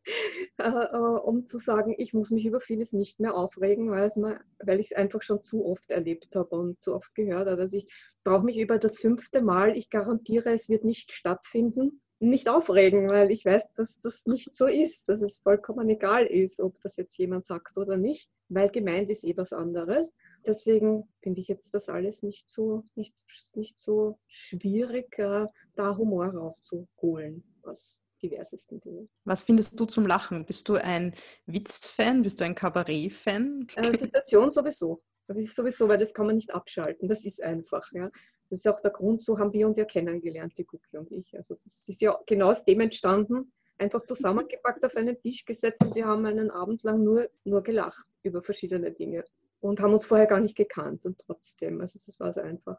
Äh, 0.57 0.63
äh, 0.63 0.97
um 0.97 1.45
zu 1.45 1.59
sagen, 1.59 1.93
ich 1.97 2.13
muss 2.13 2.31
mich 2.31 2.45
über 2.45 2.59
vieles 2.59 2.91
nicht 2.91 3.19
mehr 3.19 3.35
aufregen, 3.35 3.91
weil, 3.91 4.11
weil 4.59 4.79
ich 4.79 4.91
es 4.91 4.97
einfach 4.97 5.21
schon 5.21 5.43
zu 5.43 5.65
oft 5.65 5.91
erlebt 5.91 6.35
habe 6.35 6.55
und 6.55 6.81
zu 6.81 6.95
oft 6.95 7.13
gehört 7.15 7.47
habe. 7.47 7.61
Also 7.61 7.77
ich 7.77 7.87
brauche 8.23 8.45
mich 8.45 8.57
über 8.57 8.77
das 8.77 8.99
fünfte 8.99 9.41
Mal, 9.41 9.77
ich 9.77 9.89
garantiere, 9.89 10.51
es 10.51 10.69
wird 10.69 10.83
nicht 10.83 11.11
stattfinden, 11.11 12.01
nicht 12.19 12.49
aufregen, 12.49 13.09
weil 13.09 13.31
ich 13.31 13.45
weiß, 13.45 13.73
dass 13.75 13.99
das 14.01 14.25
nicht 14.25 14.53
so 14.53 14.67
ist, 14.67 15.07
dass 15.09 15.21
es 15.21 15.39
vollkommen 15.39 15.89
egal 15.89 16.25
ist, 16.25 16.59
ob 16.59 16.79
das 16.81 16.95
jetzt 16.97 17.17
jemand 17.17 17.45
sagt 17.45 17.77
oder 17.77 17.97
nicht, 17.97 18.29
weil 18.49 18.69
gemeint 18.69 19.09
ist 19.09 19.23
eh 19.23 19.35
was 19.37 19.53
anderes. 19.53 20.11
Deswegen 20.45 21.07
finde 21.21 21.41
ich 21.41 21.47
jetzt 21.47 21.73
das 21.73 21.89
alles 21.89 22.21
nicht 22.21 22.49
so, 22.49 22.85
nicht, 22.95 23.15
nicht 23.55 23.79
so 23.79 24.19
schwierig, 24.27 25.17
äh, 25.19 25.47
da 25.75 25.97
Humor 25.97 26.27
rauszuholen 26.27 27.43
aus 27.63 28.01
diversesten 28.21 28.79
Dingen. 28.81 29.09
Was 29.25 29.43
findest 29.43 29.79
du 29.79 29.85
zum 29.85 30.05
Lachen? 30.05 30.45
Bist 30.45 30.69
du 30.69 30.75
ein 30.75 31.15
Witz-Fan? 31.45 32.21
Bist 32.21 32.39
du 32.39 32.45
ein 32.45 32.55
Kabarett-Fan? 32.55 33.67
Äh, 33.75 33.97
Situation 33.97 34.51
sowieso. 34.51 35.01
Das 35.27 35.37
ist 35.37 35.55
sowieso, 35.55 35.87
weil 35.87 35.97
das 35.97 36.13
kann 36.13 36.25
man 36.25 36.35
nicht 36.35 36.53
abschalten. 36.53 37.07
Das 37.07 37.25
ist 37.25 37.41
einfach. 37.41 37.89
Ja. 37.93 38.09
Das 38.49 38.59
ist 38.59 38.67
auch 38.67 38.81
der 38.81 38.91
Grund, 38.91 39.21
so 39.21 39.39
haben 39.39 39.53
wir 39.53 39.65
uns 39.65 39.77
ja 39.77 39.85
kennengelernt, 39.85 40.57
die 40.57 40.67
Cookie 40.69 40.97
und 40.97 41.09
ich. 41.11 41.33
Also 41.37 41.55
das 41.55 41.83
ist 41.87 42.01
ja 42.01 42.19
genau 42.25 42.51
aus 42.51 42.65
dem 42.65 42.81
entstanden, 42.81 43.53
einfach 43.77 44.01
zusammengepackt 44.01 44.83
auf 44.83 44.95
einen 44.97 45.19
Tisch 45.21 45.45
gesetzt 45.45 45.81
und 45.81 45.95
wir 45.95 46.05
haben 46.05 46.25
einen 46.25 46.51
Abend 46.51 46.83
lang 46.83 47.01
nur, 47.01 47.29
nur 47.45 47.63
gelacht 47.63 48.05
über 48.23 48.43
verschiedene 48.43 48.91
Dinge 48.91 49.23
und 49.61 49.79
haben 49.79 49.93
uns 49.93 50.05
vorher 50.05 50.27
gar 50.27 50.41
nicht 50.41 50.57
gekannt 50.57 51.05
und 51.05 51.17
trotzdem, 51.19 51.79
also 51.79 51.97
das 52.05 52.19
war 52.19 52.31
so 52.33 52.41
einfach. 52.41 52.77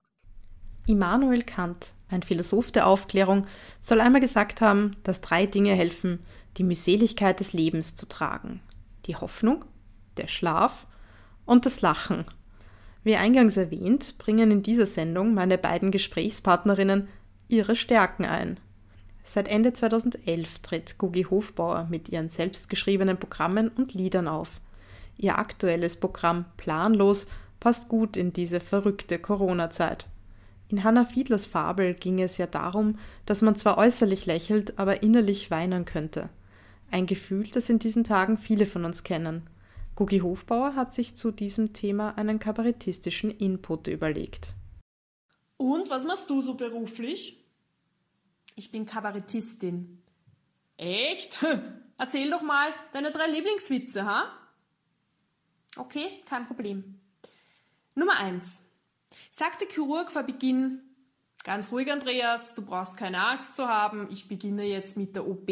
Immanuel 0.87 1.43
Kant, 1.43 1.93
ein 2.09 2.23
Philosoph 2.23 2.73
der 2.73 2.87
Aufklärung, 2.87 3.47
soll 3.81 4.01
einmal 4.01 4.21
gesagt 4.21 4.61
haben, 4.61 4.97
dass 5.05 5.21
drei 5.21 5.47
Dinge 5.47 5.73
helfen, 5.75 6.21
die 6.57 6.65
Mühseligkeit 6.65 7.41
des 7.41 7.53
Lebens 7.53 7.97
zu 7.97 8.07
tragen. 8.07 8.61
Die 9.07 9.17
Hoffnung, 9.17 9.65
der 10.17 10.29
Schlaf 10.29 10.87
und 11.47 11.67
das 11.67 11.81
Lachen. 11.81 12.25
Wie 13.05 13.17
eingangs 13.17 13.57
erwähnt, 13.57 14.17
bringen 14.19 14.51
in 14.51 14.63
dieser 14.63 14.87
Sendung 14.87 15.35
meine 15.35 15.59
beiden 15.59 15.91
Gesprächspartnerinnen 15.91 17.09
ihre 17.49 17.75
Stärken 17.75 18.25
ein. 18.25 18.61
Seit 19.25 19.49
Ende 19.49 19.73
2011 19.73 20.61
tritt 20.61 20.99
Gugi 20.99 21.25
Hofbauer 21.25 21.87
mit 21.91 22.09
ihren 22.09 22.29
selbstgeschriebenen 22.29 23.19
Programmen 23.19 23.69
und 23.69 23.95
Liedern 23.95 24.29
auf. 24.29 24.61
Ihr 25.17 25.39
aktuelles 25.39 25.97
Programm 25.97 26.45
Planlos 26.57 27.27
passt 27.61 27.89
gut 27.89 28.17
in 28.17 28.33
diese 28.33 28.61
verrückte 28.61 29.19
Corona-Zeit. 29.19 30.07
In 30.73 30.85
Hannah 30.85 31.05
Fiedlers 31.05 31.45
Fabel 31.45 31.93
ging 31.93 32.19
es 32.23 32.39
ja 32.39 32.47
darum, 32.47 32.99
dass 33.27 33.43
man 33.43 33.57
zwar 33.57 33.77
äußerlich 33.77 34.25
lächelt, 34.25 34.79
aber 34.79 35.03
innerlich 35.03 35.51
weinen 35.51 35.85
könnte. 35.85 36.31
Ein 36.91 37.05
Gefühl, 37.05 37.47
das 37.49 37.69
in 37.69 37.79
diesen 37.79 38.05
Tagen 38.05 38.39
viele 38.39 38.65
von 38.65 38.87
uns 38.87 39.05
kennen. 39.05 39.51
Gugi 39.97 40.21
Hofbauer 40.21 40.75
hat 40.75 40.95
sich 40.95 41.15
zu 41.15 41.31
diesem 41.31 41.75
Thema 41.75 42.17
einen 42.17 42.39
kabarettistischen 42.39 43.31
Input 43.31 43.87
überlegt. 43.87 44.55
Und 45.59 45.91
was 45.91 46.07
machst 46.07 46.31
du 46.31 46.41
so 46.41 46.55
beruflich? 46.55 47.45
Ich 48.57 48.73
bin 48.73 48.87
Kabarettistin. 48.87 50.03
Echt? 50.79 51.45
Erzähl 51.99 52.31
doch 52.31 52.41
mal 52.41 52.71
deine 52.95 53.11
drei 53.11 53.27
Lieblingswitze, 53.27 54.07
ha? 54.07 54.25
Okay, 55.77 56.23
kein 56.27 56.47
Problem. 56.47 56.99
Nummer 57.95 58.17
eins. 58.17 58.63
Sagt 59.31 59.61
der 59.61 59.69
Chirurg 59.69 60.11
vor 60.11 60.23
Beginn, 60.23 60.81
ganz 61.45 61.73
ruhig 61.73 61.91
Andreas, 61.91 62.55
du 62.55 62.63
brauchst 62.63 62.97
keine 62.97 63.25
Angst 63.25 63.57
zu 63.57 63.69
haben, 63.69 64.09
ich 64.11 64.29
beginne 64.29 64.65
jetzt 64.65 64.97
mit 64.97 65.17
der 65.17 65.27
OP. 65.27 65.51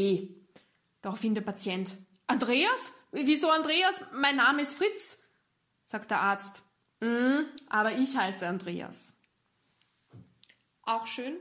Daraufhin 1.03 1.35
der 1.35 1.43
Patient, 1.43 1.97
Andreas? 2.27 2.93
Wieso 3.11 3.51
Andreas? 3.51 4.05
Mein 4.13 4.37
Name 4.37 4.63
ist 4.63 4.77
Fritz. 4.77 5.19
sagt 5.85 6.13
der 6.13 6.21
Arzt. 6.21 6.63
Mm, 7.01 7.41
aber 7.69 7.93
ich 7.93 8.17
heiße 8.17 8.47
Andreas. 8.47 9.15
Auch 10.83 11.09
schön. 11.09 11.37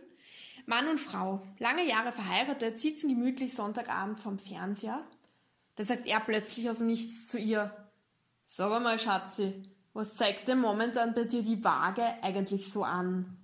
Mann 0.66 0.88
und 0.88 1.00
Frau, 1.00 1.46
lange 1.60 1.88
Jahre 1.88 2.12
verheiratet, 2.12 2.80
sitzen 2.80 3.10
gemütlich 3.10 3.54
Sonntagabend 3.54 4.20
vom 4.20 4.40
Fernseher. 4.40 5.06
Da 5.76 5.84
sagt 5.84 6.08
er 6.08 6.20
plötzlich 6.22 6.70
aus 6.70 6.78
dem 6.78 6.88
Nichts 6.88 7.28
zu 7.28 7.38
ihr. 7.38 7.72
Sag 8.46 8.82
mal, 8.82 8.98
Schatzi, 8.98 9.70
was 10.00 10.16
zeigt 10.16 10.48
denn 10.48 10.60
momentan 10.60 11.14
bei 11.14 11.26
dir 11.26 11.44
die 11.44 11.62
Waage 11.62 12.24
eigentlich 12.24 12.72
so 12.72 12.86
an? 12.86 13.38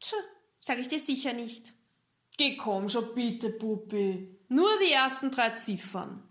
Tch, 0.00 0.14
sag 0.58 0.78
ich 0.78 0.88
dir 0.88 0.98
sicher 0.98 1.34
nicht. 1.34 1.74
Geh 2.38 2.56
komm 2.56 2.88
schon 2.88 3.14
bitte, 3.14 3.50
Puppi. 3.50 4.38
Nur 4.48 4.70
die 4.78 4.90
ersten 4.90 5.30
drei 5.30 5.50
Ziffern. 5.50 6.22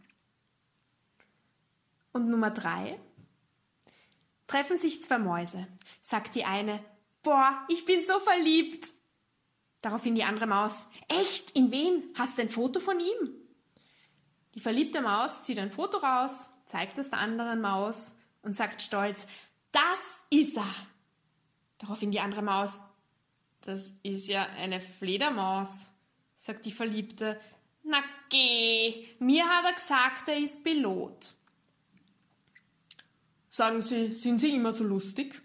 Und 2.12 2.28
Nummer 2.28 2.50
drei? 2.50 3.00
Treffen 4.48 4.80
sich 4.80 5.04
zwei 5.04 5.20
Mäuse. 5.20 5.68
Sagt 6.02 6.34
die 6.34 6.46
eine, 6.46 6.84
boah, 7.22 7.64
ich 7.68 7.86
bin 7.86 8.04
so 8.04 8.20
verliebt. 8.20 8.92
Daraufhin 9.84 10.16
die 10.16 10.24
andere 10.24 10.48
Maus, 10.48 10.86
echt? 11.08 11.52
In 11.52 11.72
wen? 11.72 12.04
Hast 12.16 12.40
du 12.40 12.42
ein 12.42 12.50
Foto 12.50 12.80
von 12.80 13.00
ihm? 13.00 13.36
Die 14.56 14.60
verliebte 14.60 15.02
Maus 15.02 15.44
zieht 15.44 15.60
ein 15.60 15.72
Foto 15.72 16.00
raus, 16.00 16.50
zeigt 16.66 16.98
es 16.98 17.12
der 17.12 17.20
anderen 17.20 17.62
Maus 17.62 18.16
und 18.42 18.56
sagt 18.56 18.82
stolz, 18.82 19.28
das 19.72 20.26
ist 20.30 20.58
er. 20.58 20.76
Daraufhin 21.78 22.12
die 22.12 22.20
andere 22.20 22.42
Maus, 22.42 22.82
das 23.62 23.94
ist 24.04 24.28
ja 24.28 24.46
eine 24.58 24.80
Fledermaus, 24.80 25.90
sagt 26.36 26.66
die 26.66 26.72
Verliebte. 26.72 27.40
Na 27.84 28.02
geh, 28.30 29.08
mir 29.20 29.48
hat 29.48 29.66
er 29.66 29.74
gesagt, 29.74 30.28
er 30.28 30.38
ist 30.38 30.64
Pilot. 30.64 31.36
Sagen 33.50 33.82
Sie, 33.82 34.14
sind 34.14 34.38
Sie 34.40 34.56
immer 34.56 34.74
so 34.74 34.84
lustig? 34.84 35.42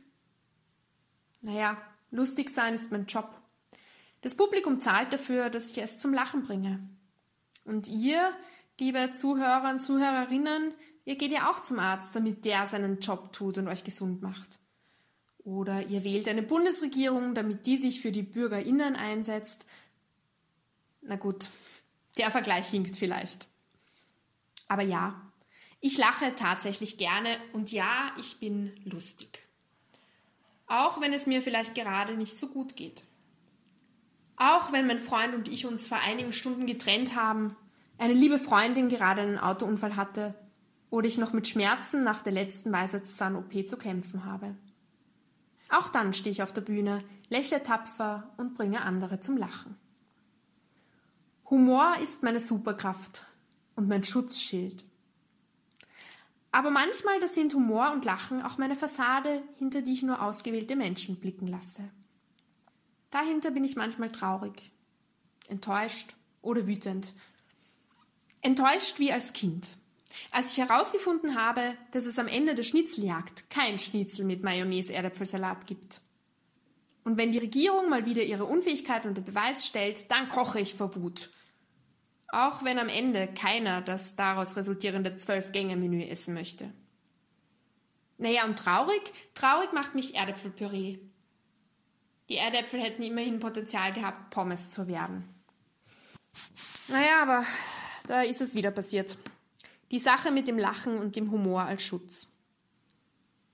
Naja, 1.40 1.76
lustig 2.10 2.50
sein 2.50 2.74
ist 2.74 2.90
mein 2.90 3.06
Job. 3.06 3.30
Das 4.20 4.34
Publikum 4.34 4.80
zahlt 4.80 5.12
dafür, 5.12 5.50
dass 5.50 5.70
ich 5.70 5.78
es 5.78 5.98
zum 5.98 6.14
Lachen 6.14 6.44
bringe. 6.44 6.88
Und 7.64 7.88
ihr, 7.88 8.32
liebe 8.78 9.10
Zuhörer 9.12 9.70
und 9.70 9.80
Zuhörerinnen, 9.80 10.74
ihr 11.04 11.16
geht 11.16 11.32
ja 11.32 11.50
auch 11.50 11.60
zum 11.60 11.78
Arzt, 11.78 12.14
damit 12.14 12.44
der 12.44 12.66
seinen 12.66 13.00
Job 13.00 13.32
tut 13.32 13.58
und 13.58 13.68
euch 13.68 13.84
gesund 13.84 14.22
macht. 14.22 14.58
Oder 15.38 15.86
ihr 15.86 16.04
wählt 16.04 16.26
eine 16.26 16.42
Bundesregierung, 16.42 17.34
damit 17.34 17.66
die 17.66 17.76
sich 17.76 18.00
für 18.00 18.12
die 18.12 18.22
BürgerInnen 18.22 18.96
einsetzt. 18.96 19.66
Na 21.02 21.16
gut, 21.16 21.50
der 22.16 22.30
Vergleich 22.30 22.68
hinkt 22.68 22.96
vielleicht. 22.96 23.48
Aber 24.68 24.82
ja, 24.82 25.20
ich 25.80 25.98
lache 25.98 26.34
tatsächlich 26.34 26.96
gerne 26.96 27.36
und 27.52 27.72
ja, 27.72 28.12
ich 28.18 28.38
bin 28.38 28.72
lustig. 28.84 29.40
Auch 30.66 31.02
wenn 31.02 31.12
es 31.12 31.26
mir 31.26 31.42
vielleicht 31.42 31.74
gerade 31.74 32.16
nicht 32.16 32.38
so 32.38 32.48
gut 32.48 32.74
geht. 32.74 33.04
Auch 34.36 34.72
wenn 34.72 34.86
mein 34.86 34.98
Freund 34.98 35.34
und 35.34 35.48
ich 35.48 35.66
uns 35.66 35.86
vor 35.86 35.98
einigen 35.98 36.32
Stunden 36.32 36.66
getrennt 36.66 37.14
haben, 37.14 37.54
eine 37.98 38.14
liebe 38.14 38.38
Freundin 38.38 38.88
gerade 38.88 39.20
einen 39.20 39.38
Autounfall 39.38 39.94
hatte 39.94 40.34
oder 40.94 41.08
ich 41.08 41.18
noch 41.18 41.32
mit 41.32 41.48
Schmerzen 41.48 42.04
nach 42.04 42.22
der 42.22 42.32
letzten 42.32 42.70
Weisheitszahn-OP 42.70 43.66
zu 43.66 43.76
kämpfen 43.76 44.24
habe. 44.24 44.54
Auch 45.68 45.88
dann 45.88 46.14
stehe 46.14 46.30
ich 46.30 46.40
auf 46.40 46.52
der 46.52 46.60
Bühne, 46.60 47.02
lächle 47.28 47.64
tapfer 47.64 48.32
und 48.36 48.54
bringe 48.54 48.80
andere 48.82 49.18
zum 49.18 49.36
Lachen. 49.36 49.76
Humor 51.50 51.96
ist 52.00 52.22
meine 52.22 52.38
Superkraft 52.38 53.26
und 53.74 53.88
mein 53.88 54.04
Schutzschild. 54.04 54.84
Aber 56.52 56.70
manchmal, 56.70 57.18
da 57.18 57.26
sind 57.26 57.54
Humor 57.54 57.90
und 57.90 58.04
Lachen 58.04 58.40
auch 58.40 58.56
meine 58.56 58.76
Fassade, 58.76 59.42
hinter 59.56 59.82
die 59.82 59.94
ich 59.94 60.04
nur 60.04 60.22
ausgewählte 60.22 60.76
Menschen 60.76 61.16
blicken 61.16 61.48
lasse. 61.48 61.90
Dahinter 63.10 63.50
bin 63.50 63.64
ich 63.64 63.74
manchmal 63.74 64.12
traurig, 64.12 64.70
enttäuscht 65.48 66.14
oder 66.40 66.68
wütend. 66.68 67.14
Enttäuscht 68.42 69.00
wie 69.00 69.12
als 69.12 69.32
Kind. 69.32 69.76
Als 70.30 70.52
ich 70.52 70.58
herausgefunden 70.58 71.36
habe, 71.40 71.76
dass 71.92 72.06
es 72.06 72.18
am 72.18 72.28
Ende 72.28 72.54
der 72.54 72.62
Schnitzeljagd 72.62 73.50
kein 73.50 73.78
Schnitzel 73.78 74.24
mit 74.24 74.42
Mayonnaise-Erdäpfelsalat 74.42 75.66
gibt. 75.66 76.00
Und 77.04 77.18
wenn 77.18 77.32
die 77.32 77.38
Regierung 77.38 77.90
mal 77.90 78.06
wieder 78.06 78.22
ihre 78.22 78.46
Unfähigkeit 78.46 79.06
unter 79.06 79.20
Beweis 79.20 79.66
stellt, 79.66 80.10
dann 80.10 80.28
koche 80.28 80.60
ich 80.60 80.74
vor 80.74 80.94
Wut 80.96 81.30
auch 82.34 82.64
wenn 82.64 82.78
am 82.78 82.88
Ende 82.88 83.28
keiner 83.28 83.80
das 83.80 84.16
daraus 84.16 84.56
resultierende 84.56 85.16
Zwölf-Gänge-Menü 85.16 86.02
essen 86.02 86.34
möchte. 86.34 86.72
Naja, 88.18 88.44
und 88.44 88.58
traurig? 88.58 89.02
Traurig 89.34 89.72
macht 89.72 89.94
mich 89.94 90.14
Erdäpfelpüree. 90.14 90.98
Die 92.28 92.36
Erdäpfel 92.36 92.80
hätten 92.80 93.02
immerhin 93.02 93.40
Potenzial 93.40 93.92
gehabt, 93.92 94.30
Pommes 94.30 94.70
zu 94.70 94.88
werden. 94.88 95.28
Naja, 96.88 97.22
aber 97.22 97.44
da 98.06 98.22
ist 98.22 98.40
es 98.40 98.54
wieder 98.54 98.70
passiert. 98.70 99.16
Die 99.94 100.00
Sache 100.00 100.32
mit 100.32 100.48
dem 100.48 100.58
Lachen 100.58 100.98
und 100.98 101.14
dem 101.14 101.30
Humor 101.30 101.62
als 101.62 101.84
Schutz. 101.84 102.26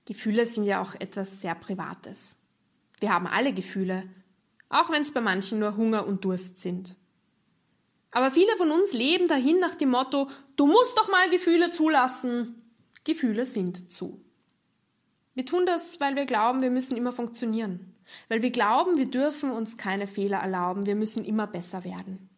Gefühle 0.05 0.47
sind 0.47 0.63
ja 0.63 0.81
auch 0.81 0.95
etwas 0.95 1.39
sehr 1.39 1.53
Privates. 1.53 2.39
Wir 2.99 3.13
haben 3.13 3.27
alle 3.27 3.53
Gefühle, 3.53 4.09
auch 4.67 4.89
wenn 4.89 5.03
es 5.03 5.13
bei 5.13 5.21
manchen 5.21 5.59
nur 5.59 5.77
Hunger 5.77 6.07
und 6.07 6.25
Durst 6.25 6.57
sind. 6.57 6.95
Aber 8.09 8.31
viele 8.31 8.57
von 8.57 8.71
uns 8.71 8.91
leben 8.91 9.27
dahin 9.27 9.59
nach 9.59 9.75
dem 9.75 9.91
Motto, 9.91 10.31
du 10.55 10.65
musst 10.65 10.97
doch 10.97 11.11
mal 11.11 11.29
Gefühle 11.29 11.73
zulassen. 11.73 12.73
Gefühle 13.03 13.45
sind 13.45 13.93
zu. 13.93 14.25
Wir 15.35 15.45
tun 15.45 15.67
das, 15.67 15.99
weil 15.99 16.15
wir 16.15 16.25
glauben, 16.25 16.63
wir 16.63 16.71
müssen 16.71 16.97
immer 16.97 17.11
funktionieren. 17.11 17.93
Weil 18.29 18.41
wir 18.41 18.49
glauben, 18.49 18.97
wir 18.97 19.11
dürfen 19.11 19.51
uns 19.51 19.77
keine 19.77 20.07
Fehler 20.07 20.39
erlauben, 20.39 20.87
wir 20.87 20.95
müssen 20.95 21.23
immer 21.23 21.45
besser 21.45 21.83
werden. 21.83 22.31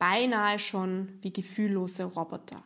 Beinahe 0.00 0.58
schon 0.58 1.20
wie 1.22 1.32
gefühllose 1.32 2.02
Roboter. 2.02 2.64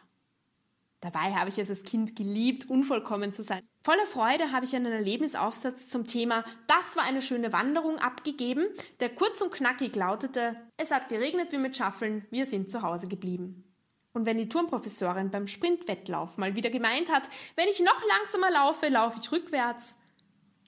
Dabei 1.04 1.34
habe 1.34 1.50
ich 1.50 1.58
es 1.58 1.68
als 1.68 1.82
Kind 1.82 2.16
geliebt, 2.16 2.70
unvollkommen 2.70 3.34
zu 3.34 3.44
sein. 3.44 3.60
Voller 3.82 4.06
Freude 4.06 4.52
habe 4.52 4.64
ich 4.64 4.74
einen 4.74 4.90
Erlebnisaufsatz 4.90 5.90
zum 5.90 6.06
Thema 6.06 6.46
Das 6.66 6.96
war 6.96 7.04
eine 7.04 7.20
schöne 7.20 7.52
Wanderung 7.52 7.98
abgegeben, 7.98 8.64
der 9.00 9.10
kurz 9.10 9.42
und 9.42 9.52
knackig 9.52 9.94
lautete 9.96 10.56
Es 10.78 10.90
hat 10.90 11.10
geregnet 11.10 11.52
wie 11.52 11.58
mit 11.58 11.76
Schaffeln, 11.76 12.24
wir 12.30 12.46
sind 12.46 12.70
zu 12.70 12.80
Hause 12.80 13.06
geblieben. 13.06 13.70
Und 14.14 14.24
wenn 14.24 14.38
die 14.38 14.48
Turmprofessorin 14.48 15.30
beim 15.30 15.46
Sprintwettlauf 15.46 16.38
mal 16.38 16.56
wieder 16.56 16.70
gemeint 16.70 17.12
hat, 17.12 17.24
wenn 17.54 17.68
ich 17.68 17.80
noch 17.80 18.02
langsamer 18.08 18.50
laufe, 18.50 18.88
laufe 18.88 19.18
ich 19.20 19.30
rückwärts, 19.30 19.96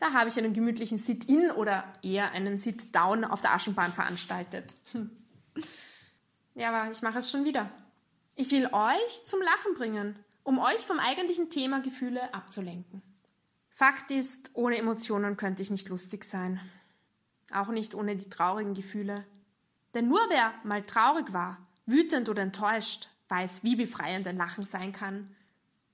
da 0.00 0.12
habe 0.12 0.28
ich 0.28 0.36
einen 0.36 0.52
gemütlichen 0.52 0.98
Sit-in 0.98 1.50
oder 1.52 1.82
eher 2.02 2.32
einen 2.32 2.58
Sit-down 2.58 3.24
auf 3.24 3.40
der 3.40 3.54
Aschenbahn 3.54 3.90
veranstaltet. 3.90 4.74
Ja, 6.54 6.68
aber 6.68 6.90
ich 6.90 7.00
mache 7.00 7.20
es 7.20 7.30
schon 7.30 7.46
wieder. 7.46 7.70
Ich 8.34 8.50
will 8.50 8.66
euch 8.66 9.24
zum 9.24 9.40
Lachen 9.40 9.74
bringen 9.78 10.14
um 10.46 10.60
euch 10.60 10.86
vom 10.86 11.00
eigentlichen 11.00 11.50
Thema 11.50 11.80
Gefühle 11.80 12.32
abzulenken. 12.32 13.02
Fakt 13.68 14.12
ist, 14.12 14.50
ohne 14.54 14.78
Emotionen 14.78 15.36
könnte 15.36 15.60
ich 15.60 15.70
nicht 15.70 15.88
lustig 15.88 16.24
sein. 16.24 16.60
Auch 17.52 17.66
nicht 17.66 17.96
ohne 17.96 18.14
die 18.14 18.30
traurigen 18.30 18.72
Gefühle. 18.72 19.26
Denn 19.92 20.06
nur 20.06 20.20
wer 20.28 20.54
mal 20.62 20.84
traurig 20.84 21.32
war, 21.32 21.58
wütend 21.84 22.28
oder 22.28 22.42
enttäuscht, 22.42 23.10
weiß, 23.28 23.64
wie 23.64 23.74
befreiend 23.74 24.28
ein 24.28 24.36
Lachen 24.36 24.64
sein 24.64 24.92
kann. 24.92 25.34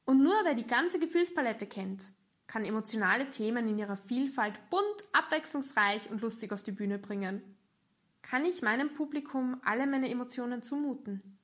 Und 0.05 0.23
nur 0.23 0.35
wer 0.45 0.55
die 0.55 0.67
ganze 0.67 1.01
Gefühlspalette 1.01 1.67
kennt, 1.67 2.03
kann 2.47 2.67
emotionale 2.67 3.31
Themen 3.31 3.67
in 3.67 3.79
ihrer 3.79 3.97
Vielfalt 3.97 4.69
bunt, 4.69 5.07
abwechslungsreich 5.15 6.11
und 6.11 6.21
lustig 6.21 6.53
auf 6.53 6.63
die 6.63 6.73
Bühne 6.73 6.99
bringen. 6.99 7.43
Kann 8.21 8.45
ich 8.45 8.61
meinem 8.61 8.93
Publikum 8.93 9.63
alle 9.65 9.87
meine 9.87 10.11
Emotionen 10.11 10.63
zumuten? 10.63 11.39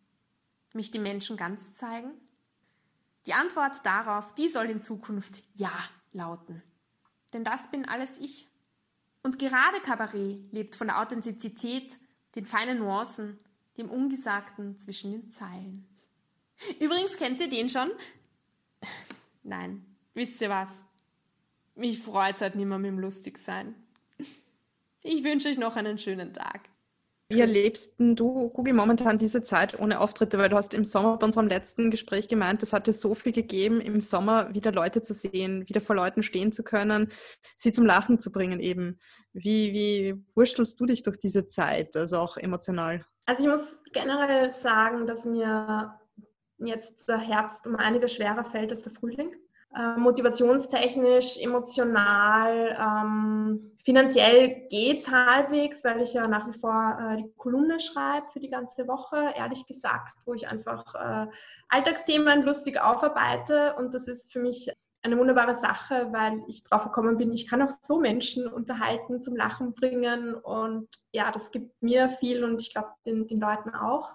Mich 0.75 0.91
die 0.91 0.99
Menschen 0.99 1.39
ganz 1.39 1.73
zeigen? 1.73 2.11
Die 3.29 3.35
Antwort 3.35 3.85
darauf, 3.85 4.35
die 4.35 4.49
soll 4.49 4.71
in 4.71 4.81
Zukunft 4.81 5.43
Ja 5.55 5.71
lauten. 6.13 6.63
Denn 7.35 7.45
das 7.45 7.71
bin 7.71 7.85
alles 7.85 8.17
ich. 8.17 8.49
Und 9.23 9.39
gerade 9.39 9.81
Kabarett 9.83 10.51
lebt 10.51 10.75
von 10.75 10.87
der 10.87 10.99
Authentizität, 10.99 11.99
den 12.37 12.47
feinen 12.47 12.79
Nuancen, 12.79 13.39
dem 13.77 13.91
Ungesagten 13.91 14.81
zwischen 14.81 15.13
den 15.13 15.31
Zeilen. 15.31 15.87
Übrigens, 16.81 17.19
kennt 17.19 17.39
ihr 17.39 17.51
den 17.51 17.69
schon? 17.69 17.91
Nein, 19.43 19.85
wisst 20.15 20.41
ihr 20.41 20.49
was? 20.49 20.83
Mich 21.75 22.01
freut's 22.01 22.41
halt 22.41 22.55
nicht 22.55 22.67
mehr 22.67 22.79
mit 22.79 22.89
dem 22.89 22.99
Lustigsein. 22.99 23.75
Ich 25.03 25.23
wünsche 25.23 25.51
euch 25.51 25.59
noch 25.59 25.77
einen 25.77 25.99
schönen 25.99 26.33
Tag. 26.33 26.71
Wie 27.31 27.41
erlebst 27.41 27.97
du, 27.99 28.49
Gugi, 28.49 28.73
momentan 28.73 29.19
diese 29.19 29.43
Zeit 29.43 29.79
ohne 29.79 30.01
Auftritte? 30.01 30.39
Weil 30.39 30.49
du 30.49 30.57
hast 30.57 30.73
im 30.73 30.87
Sommer 30.87 31.19
bei 31.19 31.27
unserem 31.27 31.47
letzten 31.47 31.91
Gespräch 31.91 32.27
gemeint, 32.27 32.63
es 32.63 32.73
hat 32.73 32.87
dir 32.87 32.95
so 32.95 33.15
viel 33.15 33.33
gegeben, 33.33 33.83
im 33.83 34.01
Sommer 34.01 34.55
wieder 34.55 34.73
Leute 34.73 35.03
zu 35.03 35.13
sehen, 35.13 35.69
wieder 35.69 35.83
vor 35.83 35.95
Leuten 35.95 36.23
stehen 36.23 36.53
zu 36.53 36.63
können, 36.63 37.13
sie 37.57 37.71
zum 37.71 37.85
Lachen 37.85 38.19
zu 38.19 38.33
bringen 38.33 38.61
eben. 38.61 38.99
Wie, 39.35 39.75
wie 39.75 40.25
wurstelst 40.35 40.81
du 40.81 40.87
dich 40.87 41.03
durch 41.03 41.19
diese 41.19 41.47
Zeit, 41.49 41.95
also 41.97 42.17
auch 42.17 42.39
emotional? 42.39 43.05
Also 43.27 43.43
ich 43.43 43.49
muss 43.51 43.83
generell 43.93 44.51
sagen, 44.51 45.07
dass 45.07 45.27
mir 45.27 45.99
jetzt 46.57 47.07
der 47.09 47.19
Herbst 47.19 47.67
um 47.67 47.77
einiges 47.77 48.15
schwerer 48.15 48.45
fällt 48.45 48.73
als 48.73 48.85
der 48.85 48.93
Frühling. 48.93 49.37
äh, 49.77 49.99
motivationstechnisch, 49.99 51.37
emotional, 51.39 52.77
ähm, 52.81 53.73
finanziell 53.89 54.67
geht 54.69 54.99
es 54.99 55.11
halbwegs, 55.11 55.83
weil 55.83 56.03
ich 56.03 56.13
ja 56.13 56.29
nach 56.29 56.47
wie 56.47 56.59
vor 56.59 56.99
äh, 57.01 57.17
die 57.17 57.33
Kolumne 57.39 57.81
schreibe 57.81 58.27
für 58.31 58.39
die 58.39 58.51
ganze 58.51 58.87
Woche, 58.87 59.33
ehrlich 59.35 59.67
gesagt, 59.67 60.15
wo 60.27 60.35
ich 60.35 60.47
einfach 60.47 60.95
äh, 60.95 61.27
Alltagsthemen 61.71 62.43
lustig 62.43 62.79
aufarbeite 62.79 63.77
und 63.79 63.95
das 63.95 64.07
ist 64.07 64.31
für 64.31 64.41
mich 64.41 64.71
eine 65.01 65.17
wunderbare 65.17 65.55
Sache, 65.55 66.09
weil 66.11 66.43
ich 66.49 66.65
drauf 66.65 66.85
gekommen 66.85 67.17
bin, 67.17 67.33
ich 67.33 67.49
kann 67.49 67.63
auch 67.63 67.71
so 67.81 67.99
Menschen 67.99 68.47
unterhalten, 68.47 69.23
zum 69.23 69.37
Lachen 69.37 69.73
bringen 69.73 70.35
und 70.35 70.87
ja, 71.13 71.31
das 71.31 71.51
gibt 71.51 71.83
mir 71.83 72.11
viel 72.11 72.45
und 72.45 72.61
ich 72.61 72.71
glaube 72.71 72.91
den, 73.07 73.27
den 73.27 73.41
Leuten 73.41 73.71
auch. 73.71 74.13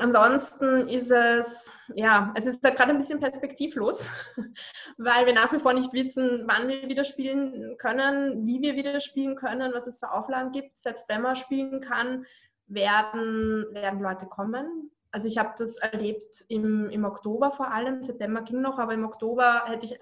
Ansonsten 0.00 0.88
ist 0.88 1.10
es, 1.10 1.70
ja, 1.94 2.32
es 2.34 2.46
ist 2.46 2.64
da 2.64 2.70
gerade 2.70 2.90
ein 2.90 2.98
bisschen 2.98 3.20
perspektivlos, 3.20 4.08
weil 4.98 5.26
wir 5.26 5.34
nach 5.34 5.52
wie 5.52 5.58
vor 5.58 5.72
nicht 5.72 5.92
wissen, 5.92 6.44
wann 6.46 6.68
wir 6.68 6.88
wieder 6.88 7.04
spielen 7.04 7.76
können, 7.78 8.46
wie 8.46 8.60
wir 8.62 8.76
wieder 8.76 9.00
spielen 9.00 9.36
können, 9.36 9.72
was 9.74 9.86
es 9.86 9.98
für 9.98 10.10
Auflagen 10.10 10.52
gibt. 10.52 10.78
Selbst 10.78 11.08
wenn 11.08 11.22
man 11.22 11.36
spielen 11.36 11.80
kann, 11.80 12.26
werden, 12.66 13.66
werden 13.72 14.00
Leute 14.00 14.26
kommen. 14.26 14.90
Also 15.10 15.28
ich 15.28 15.38
habe 15.38 15.54
das 15.58 15.76
erlebt 15.76 16.44
im, 16.48 16.90
im 16.90 17.04
Oktober 17.04 17.52
vor 17.52 17.70
allem, 17.70 18.02
September 18.02 18.42
ging 18.42 18.60
noch, 18.60 18.80
aber 18.80 18.94
im 18.94 19.04
Oktober 19.04 19.62
hätte 19.66 19.86
ich 19.86 20.00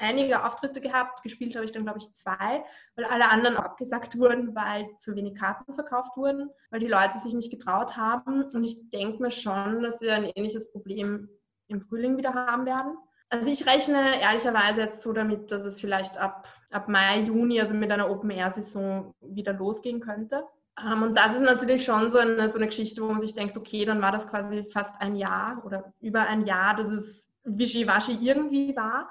einige 0.00 0.44
Auftritte 0.44 0.80
gehabt. 0.80 1.22
Gespielt 1.22 1.54
habe 1.54 1.64
ich 1.64 1.72
dann, 1.72 1.84
glaube 1.84 1.98
ich, 1.98 2.12
zwei, 2.12 2.64
weil 2.96 3.04
alle 3.04 3.28
anderen 3.28 3.56
abgesagt 3.56 4.18
wurden, 4.18 4.54
weil 4.54 4.86
zu 4.98 5.14
wenig 5.14 5.36
Karten 5.38 5.74
verkauft 5.74 6.16
wurden, 6.16 6.50
weil 6.70 6.80
die 6.80 6.86
Leute 6.86 7.18
sich 7.18 7.34
nicht 7.34 7.50
getraut 7.50 7.96
haben. 7.96 8.44
Und 8.44 8.64
ich 8.64 8.90
denke 8.90 9.22
mir 9.22 9.30
schon, 9.30 9.82
dass 9.82 10.00
wir 10.00 10.14
ein 10.14 10.24
ähnliches 10.34 10.72
Problem 10.72 11.28
im 11.68 11.80
Frühling 11.80 12.16
wieder 12.16 12.34
haben 12.34 12.66
werden. 12.66 12.96
Also 13.28 13.48
ich 13.48 13.64
rechne 13.64 14.20
ehrlicherweise 14.20 14.80
jetzt 14.80 15.02
so 15.02 15.12
damit, 15.12 15.52
dass 15.52 15.62
es 15.62 15.80
vielleicht 15.80 16.18
ab, 16.18 16.48
ab 16.72 16.88
Mai, 16.88 17.20
Juni, 17.20 17.60
also 17.60 17.74
mit 17.74 17.92
einer 17.92 18.10
Open-Air-Saison 18.10 19.14
wieder 19.20 19.52
losgehen 19.52 20.00
könnte. 20.00 20.44
Ähm, 20.84 21.02
und 21.02 21.16
das 21.16 21.34
ist 21.34 21.42
natürlich 21.42 21.84
schon 21.84 22.10
so 22.10 22.18
eine, 22.18 22.48
so 22.48 22.56
eine 22.56 22.66
Geschichte, 22.66 23.02
wo 23.02 23.06
man 23.06 23.20
sich 23.20 23.34
denkt, 23.34 23.56
okay, 23.56 23.84
dann 23.84 24.02
war 24.02 24.10
das 24.10 24.26
quasi 24.26 24.64
fast 24.64 24.94
ein 25.00 25.14
Jahr 25.14 25.62
oder 25.64 25.92
über 26.00 26.22
ein 26.22 26.44
Jahr, 26.44 26.74
dass 26.74 26.88
es 26.88 27.30
wischiwaschi 27.44 28.18
irgendwie 28.20 28.74
war. 28.76 29.08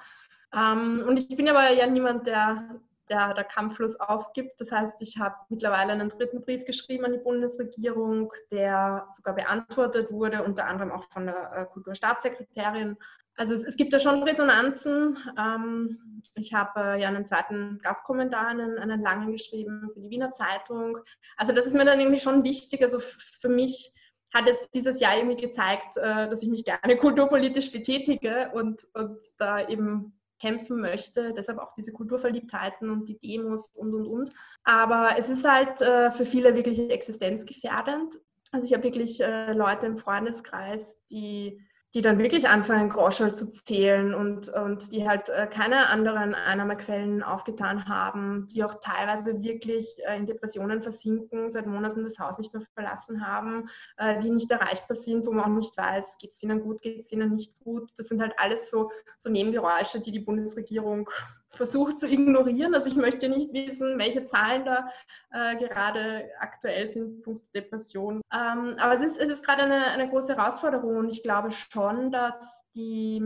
Ähm, 0.56 1.04
und 1.08 1.18
ich 1.18 1.36
bin 1.36 1.50
aber 1.50 1.72
ja 1.72 1.88
niemand, 1.88 2.28
der, 2.28 2.70
der, 3.10 3.34
der 3.34 3.44
kampflos 3.44 4.00
aufgibt. 4.00 4.60
Das 4.60 4.72
heißt, 4.72 5.02
ich 5.02 5.18
habe 5.18 5.36
mittlerweile 5.50 5.94
einen 5.94 6.10
dritten 6.10 6.42
Brief 6.42 6.66
geschrieben 6.66 7.06
an 7.06 7.14
die 7.14 7.20
Bundesregierung, 7.20 8.32
der 8.52 9.08
sogar 9.12 9.36
beantwortet 9.36 10.12
wurde, 10.12 10.44
unter 10.44 10.66
anderem 10.66 10.92
auch 10.92 11.06
von 11.12 11.26
der 11.26 11.52
äh, 11.54 11.66
Kulturstaatssekretärin. 11.66 12.98
Also 13.36 13.54
es, 13.54 13.64
es, 13.64 13.78
gibt 13.78 13.94
da 13.94 14.00
schon 14.00 14.24
Resonanzen. 14.24 15.18
Ähm, 15.38 16.22
ich 16.36 16.54
habe 16.54 16.80
äh, 16.82 17.02
ja 17.02 17.08
einen 17.08 17.26
zweiten 17.26 17.80
Gastkommentar, 17.82 18.48
einen, 18.48 18.78
einen 18.78 19.02
langen 19.02 19.32
geschrieben 19.32 19.90
für 19.94 20.02
die 20.02 20.10
Wiener 20.10 20.34
Zeitung. 20.34 20.98
Also 21.38 21.54
das 21.54 21.66
ist 21.66 21.74
mir 21.74 21.86
dann 21.86 22.00
irgendwie 22.00 22.20
schon 22.20 22.44
wichtig. 22.44 22.82
Also 22.82 23.00
für 23.00 23.48
mich 23.48 23.94
hat 24.34 24.46
jetzt 24.46 24.76
dieses 24.76 25.00
Jahr 25.00 25.16
irgendwie 25.18 25.42
gezeigt, 25.42 25.96
äh, 25.96 26.28
dass 26.28 26.44
ich 26.44 26.50
mich 26.50 26.66
gerne 26.66 26.98
kulturpolitisch 26.98 27.72
betätige 27.72 28.52
und, 28.54 28.86
und 28.94 29.18
da 29.38 29.68
eben 29.68 30.19
kämpfen 30.40 30.80
möchte. 30.80 31.34
Deshalb 31.34 31.60
auch 31.60 31.74
diese 31.74 31.92
Kulturverliebtheiten 31.92 32.90
und 32.90 33.08
die 33.08 33.20
Demos 33.20 33.68
und, 33.76 33.94
und, 33.94 34.08
und. 34.08 34.30
Aber 34.64 35.16
es 35.18 35.30
ist 35.30 35.48
halt 35.48 35.82
äh, 35.82 36.12
für 36.12 36.26
viele 36.26 36.56
wirklich 36.56 36.80
existenzgefährdend. 36.90 38.16
Also 38.52 38.66
ich 38.66 38.74
habe 38.74 38.84
wirklich 38.84 39.22
äh, 39.22 39.54
Leute 39.54 39.86
im 39.86 39.98
Freundeskreis, 39.98 40.98
die 41.10 41.62
die 41.96 42.02
dann 42.02 42.20
wirklich 42.20 42.48
anfangen, 42.48 42.90
Groschel 42.90 43.34
zu 43.34 43.52
zählen 43.52 44.14
und, 44.14 44.50
und 44.50 44.92
die 44.92 45.08
halt 45.08 45.30
äh, 45.30 45.48
keine 45.48 45.88
anderen 45.88 46.36
Einnahmequellen 46.36 47.24
aufgetan 47.24 47.88
haben, 47.88 48.46
die 48.48 48.64
auch 48.64 48.76
teilweise 48.76 49.42
wirklich 49.42 49.96
äh, 50.06 50.16
in 50.16 50.28
Depressionen 50.28 50.84
versinken, 50.84 51.50
seit 51.50 51.66
Monaten 51.66 52.04
das 52.04 52.20
Haus 52.20 52.38
nicht 52.38 52.54
mehr 52.54 52.64
verlassen 52.76 53.26
haben, 53.26 53.70
äh, 53.98 54.20
die 54.20 54.30
nicht 54.30 54.52
erreichbar 54.52 54.98
sind, 54.98 55.26
wo 55.26 55.32
man 55.32 55.46
auch 55.46 55.58
nicht 55.58 55.76
weiß, 55.76 56.20
geht 56.20 56.34
es 56.34 56.44
ihnen 56.44 56.62
gut, 56.62 56.82
geht 56.82 57.02
es 57.02 57.12
ihnen 57.12 57.32
nicht 57.32 57.58
gut. 57.60 57.90
Das 57.98 58.08
sind 58.08 58.22
halt 58.22 58.34
alles 58.38 58.70
so, 58.70 58.92
so 59.18 59.30
Nebengeräusche, 59.30 60.00
die 60.00 60.12
die 60.12 60.20
Bundesregierung 60.20 61.10
versucht 61.52 62.00
zu 62.00 62.08
ignorieren. 62.08 62.74
Also 62.74 62.90
ich 62.90 62.96
möchte 62.96 63.30
nicht 63.30 63.54
wissen, 63.54 63.98
welche 63.98 64.24
Zahlen 64.24 64.66
da 64.66 64.90
äh, 65.32 65.58
gerade 65.58 66.30
aktuell 66.40 66.88
sind, 66.88 67.24
Punkt 67.24 67.44
Depression. 67.56 68.22
Ähm, 68.34 68.76
aber 68.78 68.96
es 68.96 69.02
ist, 69.02 69.18
es 69.20 69.30
ist 69.30 69.46
gerade 69.46 69.64
eine, 69.64 69.86
eine 69.86 70.10
große 70.10 70.36
Herausforderung 70.36 70.98
und 70.98 71.12
ich 71.12 71.24
glaube 71.24 71.52
schon, 71.52 72.12
dass 72.12 72.64
die, 72.76 73.24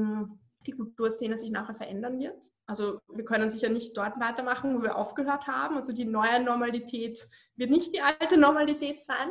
die 0.66 0.72
Kulturszene 0.72 1.38
sich 1.38 1.52
nachher 1.52 1.76
verändern 1.76 2.20
wird. 2.20 2.52
Also 2.66 3.00
wir 3.10 3.26
können 3.26 3.50
sicher 3.50 3.70
nicht 3.70 3.96
dort 3.98 4.20
weitermachen, 4.20 4.78
wo 4.78 4.82
wir 4.82 4.96
aufgehört 4.96 5.48
haben. 5.48 5.76
Also 5.76 5.92
die 5.92 6.06
neue 6.06 6.42
Normalität 6.42 7.28
wird 7.56 7.70
nicht 7.70 7.94
die 7.94 8.02
alte 8.02 8.38
Normalität 8.38 9.02
sein. 9.02 9.30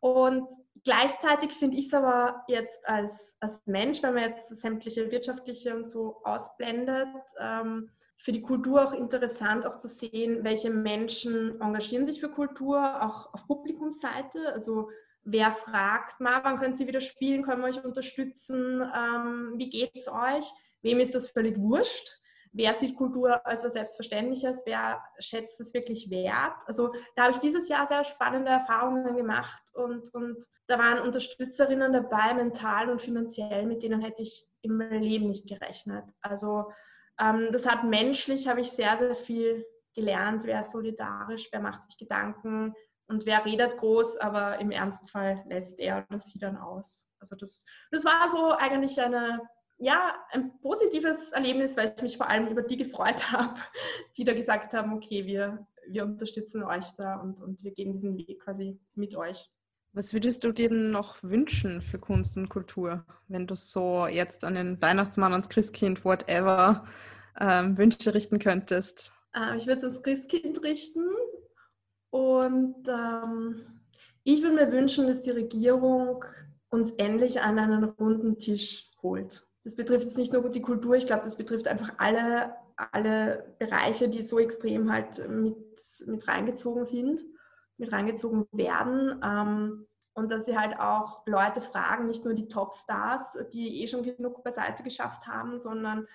Und 0.00 0.48
gleichzeitig 0.84 1.52
finde 1.52 1.76
ich 1.76 1.86
es 1.86 1.94
aber 1.94 2.44
jetzt 2.46 2.78
als, 2.88 3.36
als 3.40 3.66
Mensch, 3.66 4.00
wenn 4.02 4.14
man 4.14 4.22
jetzt 4.24 4.48
sämtliche 4.56 5.10
wirtschaftliche 5.10 5.74
und 5.74 5.84
so 5.84 6.20
ausblendet, 6.22 7.08
ähm, 7.40 7.90
für 8.18 8.32
die 8.32 8.42
Kultur 8.42 8.84
auch 8.84 8.92
interessant, 8.92 9.64
auch 9.64 9.78
zu 9.78 9.88
sehen, 9.88 10.42
welche 10.42 10.70
Menschen 10.70 11.60
engagieren 11.60 12.04
sich 12.04 12.20
für 12.20 12.28
Kultur, 12.28 13.02
auch 13.02 13.32
auf 13.32 13.46
Publikumsseite. 13.46 14.52
Also 14.52 14.90
wer 15.22 15.52
fragt 15.52 16.20
mal, 16.20 16.40
wann 16.42 16.58
können 16.58 16.74
Sie 16.74 16.88
wieder 16.88 17.00
spielen, 17.00 17.44
können 17.44 17.62
wir 17.62 17.68
euch 17.68 17.84
unterstützen, 17.84 18.82
ähm, 18.94 19.54
wie 19.56 19.70
geht 19.70 19.94
es 19.94 20.08
euch? 20.08 20.44
Wem 20.82 20.98
ist 20.98 21.14
das 21.14 21.28
völlig 21.28 21.58
wurscht? 21.58 22.18
Wer 22.52 22.74
sieht 22.74 22.96
Kultur 22.96 23.46
als 23.46 23.62
was 23.62 23.74
Selbstverständliches? 23.74 24.62
Wer 24.64 25.02
schätzt 25.18 25.60
es 25.60 25.74
wirklich 25.74 26.10
wert? 26.10 26.56
Also 26.66 26.92
da 27.14 27.24
habe 27.24 27.32
ich 27.32 27.38
dieses 27.38 27.68
Jahr 27.68 27.86
sehr 27.86 28.04
spannende 28.04 28.50
Erfahrungen 28.50 29.16
gemacht 29.16 29.62
und, 29.74 30.12
und 30.14 30.44
da 30.66 30.78
waren 30.78 31.00
Unterstützerinnen 31.00 31.92
dabei, 31.92 32.34
mental 32.34 32.90
und 32.90 33.02
finanziell, 33.02 33.66
mit 33.66 33.82
denen 33.82 34.00
hätte 34.00 34.22
ich 34.22 34.48
im 34.62 34.80
Leben 34.80 35.28
nicht 35.28 35.48
gerechnet. 35.48 36.04
Also 36.20 36.70
ähm, 37.20 37.48
das 37.52 37.66
hat 37.66 37.84
menschlich, 37.84 38.48
habe 38.48 38.60
ich 38.60 38.70
sehr, 38.70 38.96
sehr 38.96 39.14
viel 39.14 39.66
gelernt. 39.94 40.44
Wer 40.44 40.60
ist 40.60 40.72
solidarisch, 40.72 41.48
wer 41.50 41.60
macht 41.60 41.82
sich 41.82 41.98
Gedanken 41.98 42.74
und 43.08 43.26
wer 43.26 43.44
redet 43.44 43.76
groß, 43.78 44.18
aber 44.18 44.58
im 44.60 44.70
Ernstfall 44.70 45.42
lässt 45.48 45.78
er 45.78 46.06
oder 46.08 46.18
sie 46.18 46.38
dann 46.38 46.56
aus. 46.56 47.08
Also 47.20 47.36
das, 47.36 47.64
das 47.90 48.04
war 48.04 48.28
so 48.28 48.52
eigentlich 48.52 49.00
eine, 49.00 49.40
ja, 49.78 50.14
ein 50.30 50.58
positives 50.60 51.32
Erlebnis, 51.32 51.76
weil 51.76 51.94
ich 51.96 52.02
mich 52.02 52.16
vor 52.16 52.28
allem 52.28 52.48
über 52.48 52.62
die 52.62 52.76
gefreut 52.76 53.32
habe, 53.32 53.60
die 54.16 54.24
da 54.24 54.34
gesagt 54.34 54.72
haben, 54.72 54.92
okay, 54.92 55.26
wir, 55.26 55.66
wir 55.88 56.04
unterstützen 56.04 56.62
euch 56.62 56.90
da 56.96 57.16
und, 57.16 57.40
und 57.40 57.64
wir 57.64 57.72
gehen 57.72 57.92
diesen 57.92 58.16
Weg 58.16 58.40
quasi 58.40 58.78
mit 58.94 59.16
euch. 59.16 59.50
Was 59.92 60.12
würdest 60.12 60.44
du 60.44 60.52
dir 60.52 60.68
denn 60.68 60.90
noch 60.90 61.16
wünschen 61.22 61.80
für 61.80 61.98
Kunst 61.98 62.36
und 62.36 62.48
Kultur, 62.48 63.04
wenn 63.26 63.46
du 63.46 63.56
so 63.56 64.06
jetzt 64.06 64.44
an 64.44 64.54
den 64.54 64.80
Weihnachtsmann, 64.80 65.32
ans 65.32 65.48
Christkind, 65.48 66.04
whatever, 66.04 66.84
ähm, 67.40 67.76
Wünsche 67.78 68.14
richten 68.14 68.38
könntest? 68.38 69.12
Äh, 69.34 69.56
ich 69.56 69.66
würde 69.66 69.78
es 69.78 69.84
ans 69.84 70.02
Christkind 70.02 70.62
richten 70.62 71.04
und 72.10 72.86
ähm, 72.86 73.80
ich 74.24 74.42
würde 74.42 74.56
mir 74.56 74.72
wünschen, 74.72 75.06
dass 75.06 75.22
die 75.22 75.30
Regierung 75.30 76.24
uns 76.70 76.90
endlich 76.92 77.40
an 77.40 77.58
einen 77.58 77.84
runden 77.84 78.38
Tisch 78.38 78.90
holt. 79.02 79.46
Das 79.64 79.74
betrifft 79.74 80.04
jetzt 80.04 80.18
nicht 80.18 80.32
nur 80.32 80.48
die 80.50 80.62
Kultur, 80.62 80.96
ich 80.96 81.06
glaube, 81.06 81.24
das 81.24 81.36
betrifft 81.36 81.66
einfach 81.66 81.92
alle, 81.96 82.54
alle 82.92 83.54
Bereiche, 83.58 84.08
die 84.08 84.22
so 84.22 84.38
extrem 84.38 84.92
halt 84.92 85.28
mit, 85.28 85.56
mit 86.06 86.28
reingezogen 86.28 86.84
sind 86.84 87.24
mit 87.78 87.92
reingezogen 87.92 88.46
werden. 88.52 89.20
Ähm, 89.24 89.86
und 90.14 90.32
dass 90.32 90.46
sie 90.46 90.58
halt 90.58 90.78
auch 90.80 91.22
Leute 91.26 91.60
fragen, 91.60 92.08
nicht 92.08 92.24
nur 92.24 92.34
die 92.34 92.48
Topstars, 92.48 93.38
die 93.52 93.82
eh 93.82 93.86
schon 93.86 94.02
genug 94.02 94.42
beiseite 94.42 94.82
geschafft 94.82 95.26
haben, 95.26 95.58
sondern 95.58 96.06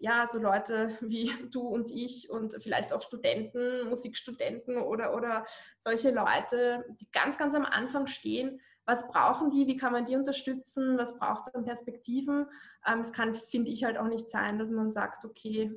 ja, 0.00 0.26
so 0.28 0.38
Leute 0.38 0.96
wie 1.00 1.32
du 1.52 1.60
und 1.60 1.90
ich 1.90 2.30
und 2.30 2.56
vielleicht 2.62 2.92
auch 2.92 3.02
Studenten, 3.02 3.88
Musikstudenten 3.88 4.78
oder, 4.78 5.14
oder 5.14 5.46
solche 5.78 6.10
Leute, 6.10 6.84
die 7.00 7.10
ganz, 7.12 7.38
ganz 7.38 7.54
am 7.54 7.64
Anfang 7.64 8.06
stehen. 8.06 8.60
Was 8.86 9.08
brauchen 9.08 9.50
die? 9.50 9.66
Wie 9.66 9.76
kann 9.76 9.92
man 9.92 10.04
die 10.04 10.16
unterstützen? 10.16 10.98
Was 10.98 11.16
braucht 11.18 11.46
es 11.46 11.54
an 11.54 11.64
Perspektiven? 11.64 12.46
Ähm, 12.86 13.00
es 13.00 13.12
kann, 13.12 13.34
finde 13.34 13.70
ich, 13.70 13.84
halt 13.84 13.96
auch 13.96 14.08
nicht 14.08 14.28
sein, 14.28 14.58
dass 14.58 14.68
man 14.68 14.90
sagt, 14.90 15.24
okay, 15.24 15.72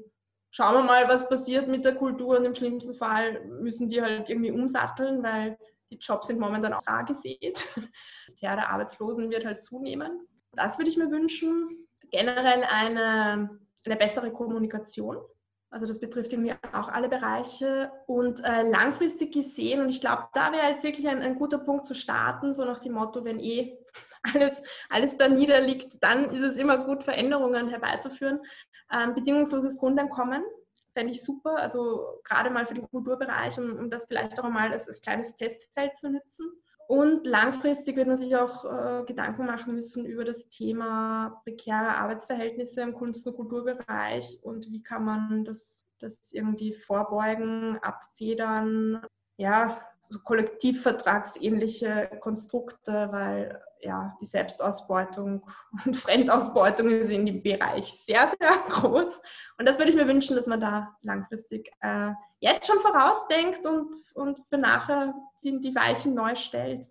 schauen 0.51 0.75
wir 0.75 0.83
mal, 0.83 1.07
was 1.07 1.27
passiert 1.29 1.67
mit 1.67 1.85
der 1.85 1.95
Kultur 1.95 2.37
und 2.37 2.45
im 2.45 2.55
schlimmsten 2.55 2.95
Fall 2.95 3.45
müssen 3.45 3.89
die 3.89 4.01
halt 4.01 4.29
irgendwie 4.29 4.51
umsatteln, 4.51 5.23
weil 5.23 5.57
die 5.91 5.97
Jobs 5.97 6.27
sind 6.27 6.39
momentan 6.39 6.73
auch 6.73 6.85
rar 6.87 7.05
gesät. 7.05 7.65
Das 8.27 8.41
Jahr 8.41 8.57
der 8.57 8.69
Arbeitslosen 8.69 9.31
wird 9.31 9.45
halt 9.45 9.63
zunehmen. 9.63 10.27
Das 10.51 10.77
würde 10.77 10.89
ich 10.89 10.97
mir 10.97 11.09
wünschen. 11.09 11.87
Generell 12.11 12.63
eine, 12.63 13.59
eine 13.85 13.95
bessere 13.95 14.31
Kommunikation. 14.31 15.17
Also 15.69 15.85
das 15.85 15.99
betrifft 15.99 16.33
irgendwie 16.33 16.53
auch 16.73 16.87
alle 16.89 17.09
Bereiche. 17.09 17.91
Und 18.05 18.43
äh, 18.43 18.63
langfristig 18.63 19.33
gesehen, 19.33 19.81
und 19.81 19.89
ich 19.89 20.01
glaube, 20.01 20.27
da 20.33 20.51
wäre 20.51 20.69
jetzt 20.69 20.83
wirklich 20.83 21.07
ein, 21.07 21.21
ein 21.21 21.39
guter 21.39 21.57
Punkt 21.57 21.85
zu 21.85 21.95
starten, 21.95 22.53
so 22.53 22.63
nach 22.63 22.79
dem 22.79 22.93
Motto, 22.93 23.25
wenn 23.25 23.39
eh 23.39 23.77
alles, 24.33 24.61
alles 24.89 25.17
da 25.17 25.27
niederliegt, 25.27 26.01
dann 26.01 26.31
ist 26.31 26.41
es 26.41 26.57
immer 26.57 26.77
gut, 26.79 27.03
Veränderungen 27.03 27.69
herbeizuführen. 27.69 28.39
Ähm, 28.91 29.15
bedingungsloses 29.15 29.77
Grundeinkommen 29.77 30.43
fände 30.93 31.13
ich 31.13 31.23
super, 31.23 31.57
also 31.57 32.19
gerade 32.23 32.49
mal 32.49 32.65
für 32.65 32.73
den 32.73 32.89
Kulturbereich, 32.89 33.59
um, 33.59 33.77
um 33.77 33.89
das 33.89 34.05
vielleicht 34.05 34.39
auch 34.39 34.45
einmal 34.45 34.71
als, 34.71 34.87
als 34.87 35.01
kleines 35.01 35.35
Testfeld 35.35 35.95
zu 35.95 36.09
nutzen. 36.09 36.51
Und 36.87 37.27
langfristig 37.27 37.97
wird 37.97 38.07
man 38.07 38.15
sich 38.15 38.35
auch 38.37 38.63
äh, 38.63 39.03
Gedanken 39.03 39.45
machen 39.45 39.75
müssen 39.75 40.05
über 40.05 40.23
das 40.23 40.47
Thema 40.47 41.41
prekäre 41.43 41.97
Arbeitsverhältnisse 41.97 42.81
im 42.81 42.93
Kunst- 42.93 43.27
und 43.27 43.35
Kulturbereich 43.35 44.39
und 44.41 44.71
wie 44.71 44.81
kann 44.81 45.03
man 45.03 45.43
das, 45.43 45.85
das 45.99 46.31
irgendwie 46.31 46.73
vorbeugen, 46.73 47.77
abfedern. 47.79 49.05
Ja, 49.35 49.81
so 50.09 50.19
kollektivvertragsähnliche 50.19 52.09
Konstrukte, 52.21 53.09
weil 53.11 53.61
ja, 53.81 54.17
die 54.21 54.25
Selbstausbeutung 54.25 55.45
und 55.85 55.95
Fremdausbeutung 55.95 56.89
ist 56.89 57.11
in 57.11 57.25
dem 57.25 57.43
Bereich 57.43 57.85
sehr, 57.85 58.27
sehr 58.27 58.57
groß. 58.69 59.19
Und 59.57 59.67
das 59.67 59.77
würde 59.77 59.89
ich 59.89 59.95
mir 59.95 60.07
wünschen, 60.07 60.35
dass 60.35 60.47
man 60.47 60.61
da 60.61 60.95
langfristig 61.01 61.71
äh, 61.81 62.11
jetzt 62.39 62.67
schon 62.67 62.79
vorausdenkt 62.79 63.65
und, 63.65 63.95
und 64.15 64.39
für 64.49 64.57
nachher 64.57 65.13
die, 65.43 65.59
die 65.59 65.75
Weichen 65.75 66.13
neu 66.13 66.35
stellt. 66.35 66.87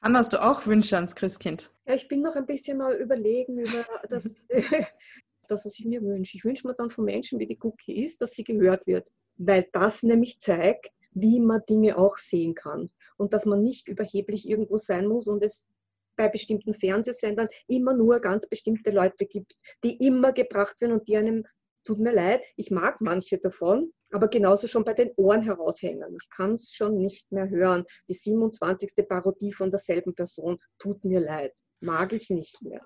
Anna, 0.00 0.20
hast 0.20 0.32
du 0.32 0.42
auch 0.42 0.66
Wünsche 0.66 0.96
ans 0.96 1.14
Christkind? 1.14 1.70
Ja, 1.86 1.94
ich 1.94 2.08
bin 2.08 2.22
noch 2.22 2.34
ein 2.34 2.46
bisschen 2.46 2.78
mal 2.78 2.94
überlegen 2.94 3.58
über 3.58 3.84
das, 4.08 4.24
das, 5.48 5.64
was 5.64 5.78
ich 5.78 5.84
mir 5.84 6.02
wünsche. 6.02 6.36
Ich 6.36 6.44
wünsche 6.44 6.66
mir 6.66 6.74
dann 6.74 6.90
von 6.90 7.04
Menschen, 7.04 7.38
wie 7.38 7.46
die 7.46 7.58
Cookie 7.60 8.02
ist, 8.02 8.22
dass 8.22 8.32
sie 8.32 8.44
gehört 8.44 8.86
wird, 8.86 9.08
weil 9.36 9.68
das 9.72 10.02
nämlich 10.02 10.38
zeigt, 10.38 10.90
wie 11.12 11.40
man 11.40 11.62
Dinge 11.68 11.98
auch 11.98 12.16
sehen 12.16 12.54
kann 12.54 12.90
und 13.16 13.32
dass 13.32 13.44
man 13.44 13.62
nicht 13.62 13.88
überheblich 13.88 14.48
irgendwo 14.48 14.76
sein 14.76 15.06
muss 15.06 15.26
und 15.26 15.42
es 15.42 15.68
bei 16.16 16.28
bestimmten 16.28 16.74
Fernsehsendern 16.74 17.48
immer 17.66 17.94
nur 17.94 18.20
ganz 18.20 18.46
bestimmte 18.46 18.90
Leute 18.90 19.26
gibt, 19.26 19.54
die 19.82 19.96
immer 20.06 20.32
gebracht 20.32 20.80
werden 20.80 20.92
und 20.92 21.08
die 21.08 21.16
einem, 21.16 21.46
tut 21.84 21.98
mir 21.98 22.12
leid, 22.12 22.42
ich 22.56 22.70
mag 22.70 23.00
manche 23.00 23.38
davon, 23.38 23.92
aber 24.10 24.28
genauso 24.28 24.66
schon 24.66 24.84
bei 24.84 24.92
den 24.92 25.12
Ohren 25.16 25.42
heraushängen. 25.42 26.16
Ich 26.20 26.28
kann 26.28 26.52
es 26.52 26.72
schon 26.72 26.98
nicht 26.98 27.30
mehr 27.32 27.48
hören. 27.48 27.84
Die 28.08 28.14
27. 28.14 28.92
Parodie 29.08 29.52
von 29.52 29.70
derselben 29.70 30.14
Person, 30.14 30.58
tut 30.78 31.04
mir 31.04 31.20
leid, 31.20 31.54
mag 31.80 32.12
ich 32.12 32.30
nicht 32.30 32.62
mehr. 32.62 32.82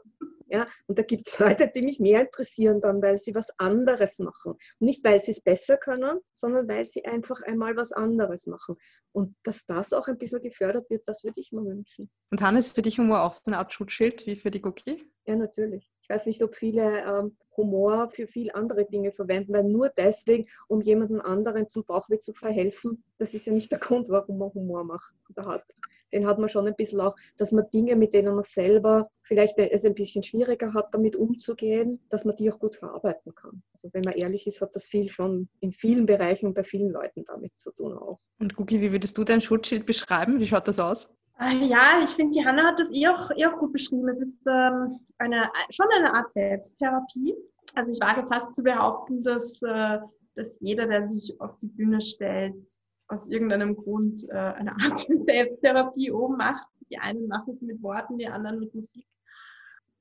Ja, 0.47 0.69
und 0.87 0.99
da 0.99 1.03
gibt 1.03 1.27
es 1.27 1.39
Leute, 1.41 1.71
die 1.75 1.83
mich 1.83 1.99
mehr 1.99 2.21
interessieren 2.21 2.81
dann, 2.81 3.03
weil 3.03 3.19
sie 3.19 3.35
was 3.35 3.49
anderes 3.59 4.19
machen. 4.19 4.55
nicht, 4.79 5.03
weil 5.05 5.21
sie 5.21 5.33
es 5.33 5.41
besser 5.41 5.77
können, 5.77 6.21
sondern 6.35 6.69
weil 6.69 6.87
sie 6.87 7.05
einfach 7.05 7.41
einmal 7.43 7.77
was 7.77 7.93
anderes 7.93 8.47
machen. 8.47 8.77
Und 9.13 9.35
dass 9.43 9.65
das 9.67 9.93
auch 9.93 10.09
ein 10.09 10.19
bisschen 10.19 10.43
gefördert 10.43 10.91
wird, 10.91 11.07
das 11.07 11.25
würde 11.25 11.41
ich 11.41 11.53
mir 11.53 11.65
wünschen. 11.65 12.11
Und 12.31 12.43
Hannes, 12.43 12.71
für 12.71 12.83
dich 12.83 12.99
Humor 12.99 13.23
auch 13.23 13.33
so 13.33 13.43
eine 13.47 13.59
Art 13.59 13.73
Schutzschild 13.73 14.27
wie 14.27 14.37
für 14.37 14.51
die 14.51 14.65
Cookie? 14.65 15.03
Ja, 15.27 15.37
natürlich. 15.37 15.91
Ich 16.03 16.09
weiß 16.11 16.27
nicht, 16.27 16.43
ob 16.43 16.55
viele 16.55 17.03
ähm, 17.03 17.37
Humor 17.57 18.11
für 18.11 18.27
viel 18.27 18.51
andere 18.53 18.85
Dinge 18.85 19.13
verwenden, 19.13 19.55
weil 19.55 19.65
nur 19.65 19.89
deswegen, 19.89 20.47
um 20.69 20.83
jemandem 20.83 21.21
anderen 21.21 21.67
zum 21.69 21.85
Bauchweh 21.85 22.19
zu 22.19 22.35
verhelfen, 22.35 23.03
das 23.19 23.33
ist 23.33 23.47
ja 23.47 23.53
nicht 23.53 23.73
der 23.73 23.79
Grund, 23.79 24.09
warum 24.11 24.39
man 24.39 24.53
Humor 24.53 24.85
macht 24.85 25.15
oder 25.31 25.47
hat 25.47 25.65
den 26.14 26.27
hat 26.27 26.38
man 26.38 26.48
schon 26.48 26.66
ein 26.66 26.77
bisschen 26.77 27.00
auch, 27.00 27.16
dass 27.37 27.53
man 27.53 27.68
Dinge, 27.70 27.96
mit 27.96 28.14
denen 28.14 28.35
man 28.35 28.44
selber 28.44 29.11
vielleicht 29.22 29.59
es 29.59 29.85
ein 29.85 29.94
bisschen 29.94 30.22
schwieriger 30.22 30.72
hat, 30.72 30.94
damit 30.94 31.16
umzugehen, 31.16 32.00
dass 32.09 32.24
man 32.24 32.37
die 32.37 32.50
auch 32.50 32.59
gut 32.59 32.77
verarbeiten 32.77 33.35
kann. 33.35 33.62
Also 33.72 33.88
wenn 33.92 34.03
man 34.05 34.14
ehrlich 34.14 34.46
ist, 34.46 34.61
hat 34.61 34.74
das 34.74 34.87
viel 34.87 35.09
schon 35.09 35.48
in 35.61 35.72
vielen 35.72 36.07
Bereichen 36.07 36.46
und 36.46 36.55
bei 36.55 36.62
vielen 36.62 36.90
Leuten 36.90 37.24
damit 37.27 37.59
zu 37.59 37.72
tun 37.72 37.98
auch. 37.98 38.20
Und 38.38 38.55
Gugi, 38.55 38.81
wie 38.81 38.92
würdest 38.92 39.18
du 39.18 39.24
dein 39.24 39.40
Schutzschild 39.40 39.85
beschreiben? 39.85 40.38
Wie 40.38 40.46
schaut 40.46 40.68
das 40.68 40.79
aus? 40.79 41.11
Ah, 41.37 41.50
ja, 41.50 42.00
ich 42.03 42.11
finde, 42.11 42.38
die 42.38 42.46
Hanna 42.46 42.68
hat 42.68 42.79
das 42.79 42.92
eh 42.92 43.09
auch, 43.09 43.31
eh 43.37 43.46
auch 43.46 43.59
gut 43.59 43.72
beschrieben. 43.72 44.09
Es 44.09 44.20
ist 44.20 44.46
ähm, 44.46 45.00
eine, 45.18 45.50
schon 45.70 45.87
eine 45.92 46.14
Art 46.14 46.31
Selbsttherapie. 46.31 47.35
Also 47.74 47.90
ich 47.90 48.00
wage 48.00 48.24
fast 48.29 48.55
zu 48.55 48.62
behaupten, 48.62 49.22
dass, 49.24 49.61
äh, 49.62 49.98
dass 50.37 50.57
jeder, 50.61 50.87
der 50.87 51.09
sich 51.09 51.35
auf 51.40 51.59
die 51.59 51.66
Bühne 51.66 52.00
stellt, 52.00 52.68
aus 53.09 53.29
irgendeinem 53.29 53.77
Grund 53.77 54.29
äh, 54.29 54.33
eine 54.33 54.73
Art 54.73 55.07
Selbsttherapie 55.27 56.11
oben 56.11 56.37
macht. 56.37 56.67
Die 56.90 56.99
einen 56.99 57.27
machen 57.27 57.55
es 57.55 57.62
mit 57.62 57.83
Worten, 57.83 58.19
die 58.19 58.27
anderen 58.27 58.61
mit 58.61 58.75
Musik. 58.75 59.07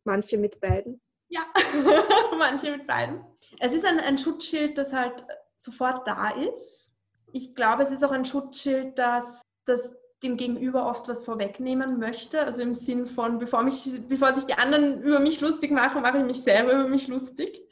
Manche 0.03 0.37
mit 0.37 0.59
beiden. 0.59 1.01
Ja, 1.29 1.41
manche 2.37 2.71
mit 2.71 2.87
beiden. 2.87 3.23
Es 3.59 3.73
ist 3.73 3.85
ein, 3.85 3.99
ein 3.99 4.17
Schutzschild, 4.17 4.77
das 4.77 4.93
halt 4.93 5.25
sofort 5.55 6.07
da 6.07 6.29
ist. 6.29 6.91
Ich 7.31 7.55
glaube, 7.55 7.83
es 7.83 7.91
ist 7.91 8.03
auch 8.03 8.11
ein 8.11 8.25
Schutzschild, 8.25 8.99
das, 8.99 9.41
das 9.65 9.91
dem 10.23 10.37
Gegenüber 10.37 10.87
oft 10.87 11.07
was 11.07 11.23
vorwegnehmen 11.23 11.99
möchte. 11.99 12.41
Also 12.41 12.61
im 12.61 12.75
Sinn 12.75 13.05
von, 13.05 13.37
bevor, 13.37 13.63
mich, 13.63 13.89
bevor 14.07 14.33
sich 14.33 14.45
die 14.45 14.53
anderen 14.53 15.01
über 15.01 15.19
mich 15.19 15.41
lustig 15.41 15.71
machen, 15.71 16.01
mache 16.01 16.19
ich 16.19 16.23
mich 16.23 16.41
selber 16.41 16.73
über 16.73 16.87
mich 16.87 17.07
lustig. 17.07 17.67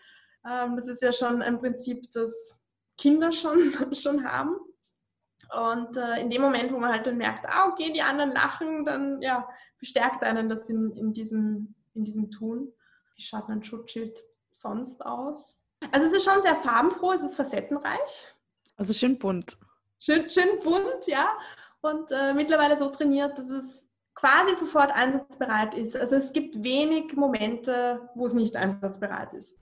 Ähm, 0.46 0.76
das 0.76 0.88
ist 0.88 1.02
ja 1.02 1.12
schon 1.12 1.42
ein 1.42 1.60
Prinzip, 1.60 2.12
das 2.14 2.60
Kinder 2.98 3.32
schon, 3.32 3.74
schon 3.96 4.24
haben. 4.24 4.56
Und 5.52 5.98
äh, 5.98 6.22
in 6.22 6.30
dem 6.30 6.42
Moment, 6.42 6.72
wo 6.72 6.78
man 6.78 6.92
halt 6.92 7.06
dann 7.06 7.18
merkt, 7.18 7.46
ah, 7.46 7.68
okay, 7.68 7.92
die 7.92 8.02
anderen 8.02 8.32
lachen, 8.32 8.86
dann 8.86 9.22
ja, 9.22 9.48
bestärkt 9.80 10.24
einen 10.24 10.48
das 10.48 10.70
in, 10.70 10.92
in, 10.96 11.14
diesem, 11.14 11.76
in 11.94 12.06
diesem 12.06 12.32
Tun. 12.32 12.72
Wie 13.16 13.22
schaut 13.22 13.50
ein 13.50 13.64
Schutzschild 13.64 14.24
sonst 14.52 15.06
aus? 15.06 15.62
Also 15.92 16.06
es 16.06 16.14
ist 16.14 16.26
schon 16.26 16.42
sehr 16.42 16.56
farbenfroh, 16.56 17.12
es 17.14 17.24
ist 17.24 17.36
facettenreich. 17.36 18.36
Also 18.78 18.94
schön 18.94 19.18
bunt. 19.18 19.58
Schön, 20.00 20.30
schön 20.30 20.60
bunt, 20.64 21.06
ja. 21.08 21.30
Und 21.82 22.12
äh, 22.12 22.34
mittlerweile 22.34 22.78
so 22.78 22.88
trainiert, 22.90 23.38
dass 23.38 23.50
es 23.50 23.86
quasi 24.16 24.56
sofort 24.56 24.92
einsatzbereit 24.92 25.74
ist. 25.74 25.96
Also 25.96 26.16
es 26.16 26.32
gibt 26.32 26.64
wenig 26.64 27.16
Momente, 27.16 28.10
wo 28.16 28.26
es 28.26 28.34
nicht 28.34 28.56
einsatzbereit 28.56 29.34
ist. 29.34 29.60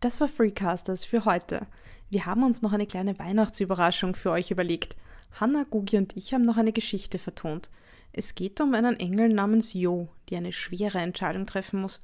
Das 0.00 0.20
war 0.20 0.28
Freecasters 0.28 1.04
für 1.04 1.24
heute. 1.24 1.66
Wir 2.10 2.26
haben 2.26 2.44
uns 2.44 2.62
noch 2.62 2.72
eine 2.72 2.86
kleine 2.86 3.18
Weihnachtsüberraschung 3.18 4.14
für 4.14 4.30
euch 4.30 4.50
überlegt. 4.50 4.96
Hanna, 5.32 5.64
Gugi 5.70 5.96
und 5.96 6.16
ich 6.16 6.34
haben 6.34 6.44
noch 6.44 6.56
eine 6.56 6.72
Geschichte 6.72 7.18
vertont. 7.18 7.70
Es 8.12 8.34
geht 8.34 8.60
um 8.60 8.74
einen 8.74 8.98
Engel 8.98 9.28
namens 9.28 9.72
Jo, 9.72 10.08
die 10.28 10.36
eine 10.36 10.52
schwere 10.52 10.98
Entscheidung 10.98 11.46
treffen 11.46 11.80
muss. 11.80 12.02